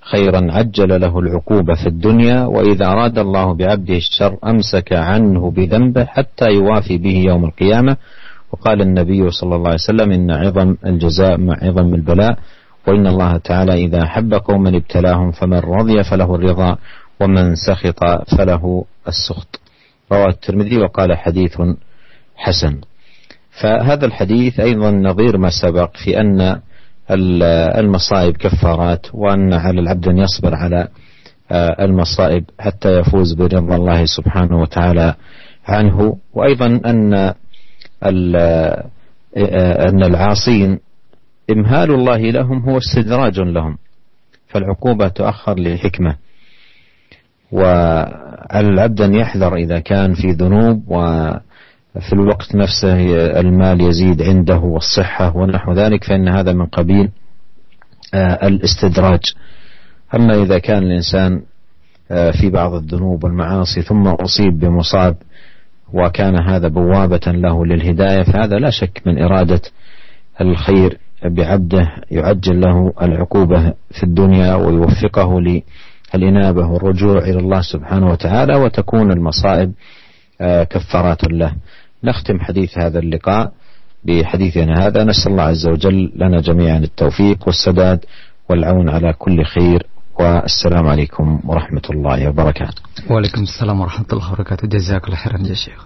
[0.00, 6.44] خيرا عجل له العقوبة في الدنيا وإذا أراد الله بعبده الشر أمسك عنه بذنبه حتى
[6.44, 7.96] يوافي به يوم القيامة
[8.51, 12.37] وقال النبي صلى الله عليه وسلم إن عظم الجزاء مع عظم البلاء
[12.87, 16.77] وإن الله تعالى إذا أحب قوما ابتلاهم فمن رضي فله الرضا
[17.19, 18.03] ومن سخط
[18.37, 19.59] فله السخط.
[20.11, 21.61] رواه الترمذي وقال حديث
[22.35, 22.81] حسن.
[23.61, 26.59] فهذا الحديث أيضا نظير ما سبق في أن
[27.79, 30.87] المصائب كفارات وأن على العبد أن يصبر على
[31.51, 35.15] آه، المصائب حتى يفوز برضا الله سبحانه وتعالى
[35.67, 36.17] عنه.
[36.33, 37.33] وأيضا أن
[38.03, 40.79] أن العاصين
[41.51, 43.77] إمهال الله لهم هو استدراج لهم
[44.47, 46.15] فالعقوبة تؤخر لحكمة
[47.51, 52.95] وعلى العبد أن يحذر إذا كان في ذنوب وفي الوقت نفسه
[53.39, 57.09] المال يزيد عنده والصحة ونحو ذلك فإن هذا من قبيل
[58.13, 59.19] آه، الاستدراج.
[60.15, 61.41] أما إذا كان الإنسان
[62.11, 65.15] آه، في بعض الذنوب والمعاصي ثم أصيب بمصاب
[65.93, 69.61] وكان هذا بوابة له للهداية فهذا لا شك من إرادة
[70.41, 75.39] الخير بعبده يعجل له العقوبة في الدنيا ويوفقه
[76.15, 79.71] الإنابة والرجوع إلى الله سبحانه وتعالى وتكون المصائب
[80.41, 81.53] آه، كفارات له.
[82.03, 83.51] نختم حديث هذا اللقاء
[84.03, 85.03] بحديثنا هذا.
[85.03, 88.05] نسأل الله عز وجل لنا جميعا التوفيق والسداد
[88.49, 89.87] والعون على كل خير.
[90.18, 95.80] والسلام عليكم ورحمة الله وبركاته وعليكم السلام ورحمة الله وبركاته جزاك الله خيرا يا شيخ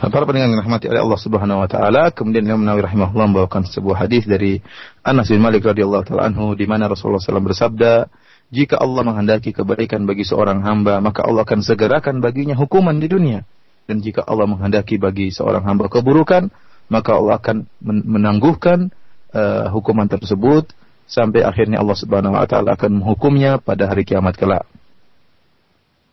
[0.00, 4.06] Para pendengar yang dirahmati oleh Allah Subhanahu wa taala, kemudian Imam Nawawi rahimahullah membawakan sebuah
[4.06, 4.62] hadis dari
[5.04, 8.08] Anas bin Malik radhiyallahu taala anhu di mana Rasulullah SAW bersabda,
[8.48, 13.44] jika Allah menghendaki kebaikan bagi seorang hamba, maka Allah akan segerakan baginya hukuman di dunia.
[13.84, 16.48] Dan jika Allah menghendaki bagi seorang hamba keburukan,
[16.90, 18.94] maka Allah akan menangguhkan
[19.34, 20.70] uh, hukuman tersebut
[21.05, 24.65] sampai akhirnya Allah Subhanahu wa taala akan menghukumnya pada hari kiamat kelak.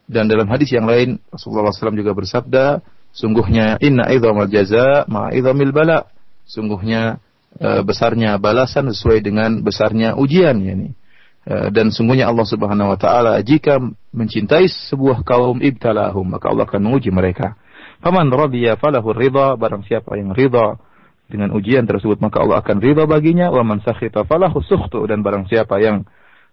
[0.09, 2.65] Dan dalam hadis yang lain Rasulullah SAW juga bersabda,
[3.17, 6.05] sungguhnya inna idzamal jaza ma idzamil bala.
[6.45, 7.23] Sungguhnya
[7.63, 10.93] uh, besarnya balasan sesuai dengan besarnya ujian yani.
[11.43, 13.83] Eh, dan sungguhnya Allah Subhanahu wa taala jika
[14.15, 17.59] mencintai sebuah kaum ibtalahum maka Allah akan menguji mereka.
[17.99, 20.79] Faman radiya falahu ridha barang siapa yang ridha
[21.33, 25.49] dengan ujian tersebut maka Allah akan ridha baginya wa man sakhita falahu sukhtu dan barang
[25.49, 26.05] siapa yang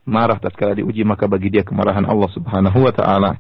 [0.08, 3.36] marah tatkala diuji maka bagi dia kemarahan Allah Subhanahu wa taala.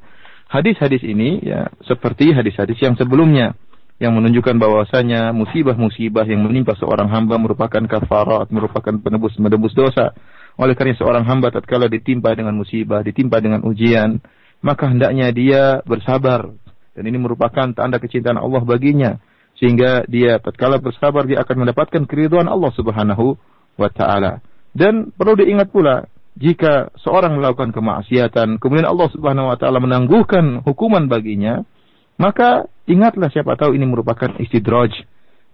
[0.51, 3.55] Hadis-hadis ini ya seperti hadis-hadis yang sebelumnya
[3.99, 10.15] yang menunjukkan bahwasanya musibah-musibah yang menimpa seorang hamba merupakan kafarat, merupakan penebus menebus dosa
[10.59, 14.19] oleh karena seorang hamba tatkala ditimpa dengan musibah, ditimpa dengan ujian,
[14.59, 16.51] maka hendaknya dia bersabar.
[16.95, 19.19] Dan ini merupakan tanda kecintaan Allah baginya.
[19.59, 23.35] Sehingga dia tatkala bersabar dia akan mendapatkan keriduan Allah Subhanahu
[23.75, 24.39] wa taala.
[24.71, 26.07] Dan perlu diingat pula,
[26.39, 31.67] jika seorang melakukan kemaksiatan, kemudian Allah Subhanahu wa taala menangguhkan hukuman baginya,
[32.15, 34.95] maka ingatlah siapa tahu ini merupakan istidraj.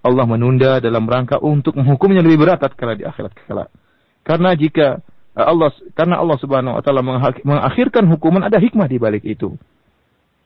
[0.05, 3.73] Allah menunda dalam rangka untuk menghukumnya lebih berat tatkala di akhirat kelak.
[4.21, 5.01] Karena jika
[5.33, 7.01] Allah karena Allah Subhanahu wa taala
[7.41, 9.57] mengakhirkan hukuman ada hikmah di balik itu.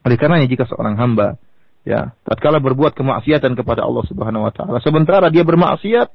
[0.08, 1.36] Oleh karenanya jika seorang hamba
[1.88, 6.12] ya tatkala berbuat kemaksiatan kepada Allah Subhanahu wa taala sementara dia bermaksiat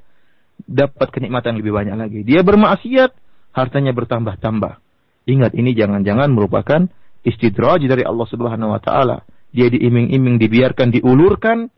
[0.62, 2.20] dapat kenikmatan lebih banyak lagi.
[2.22, 3.10] Dia bermaksiat
[3.54, 4.80] hartanya bertambah-tambah.
[5.24, 6.86] Ingat ini jangan-jangan merupakan
[7.24, 9.24] istidraj dari Allah Subhanahu wa taala.
[9.54, 11.70] Dia diiming-iming dibiarkan diulurkan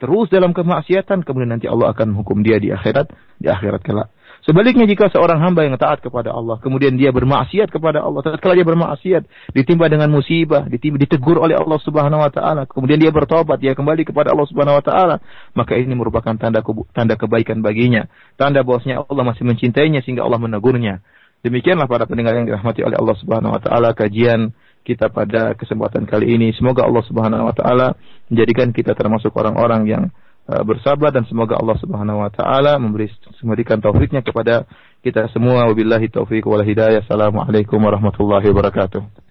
[0.00, 4.08] terus dalam kemaksiatan kemudian nanti Allah akan hukum dia di akhirat di akhirat kelak.
[4.50, 8.66] Sebaliknya jika seorang hamba yang taat kepada Allah, kemudian dia bermaksiat kepada Allah, tatkala dia
[8.66, 13.78] bermaksiat, ditimpa dengan musibah, ditimpa, ditegur oleh Allah Subhanahu wa taala, kemudian dia bertobat, dia
[13.78, 15.22] kembali kepada Allah Subhanahu wa taala,
[15.54, 20.98] maka ini merupakan tanda tanda kebaikan baginya, tanda bahwasanya Allah masih mencintainya sehingga Allah menegurnya.
[21.46, 24.50] Demikianlah para pendengar yang dirahmati oleh Allah Subhanahu wa taala kajian
[24.82, 26.50] kita pada kesempatan kali ini.
[26.58, 27.94] Semoga Allah Subhanahu wa taala
[28.26, 30.02] menjadikan kita termasuk orang-orang yang
[30.46, 33.06] bersabar dan semoga Allah Subhanahu wa taala memberi
[33.44, 34.66] memberikan taufiknya kepada
[35.00, 37.06] kita semua wabillahi taufik wal hidayah.
[37.06, 39.29] Assalamualaikum warahmatullahi wabarakatuh.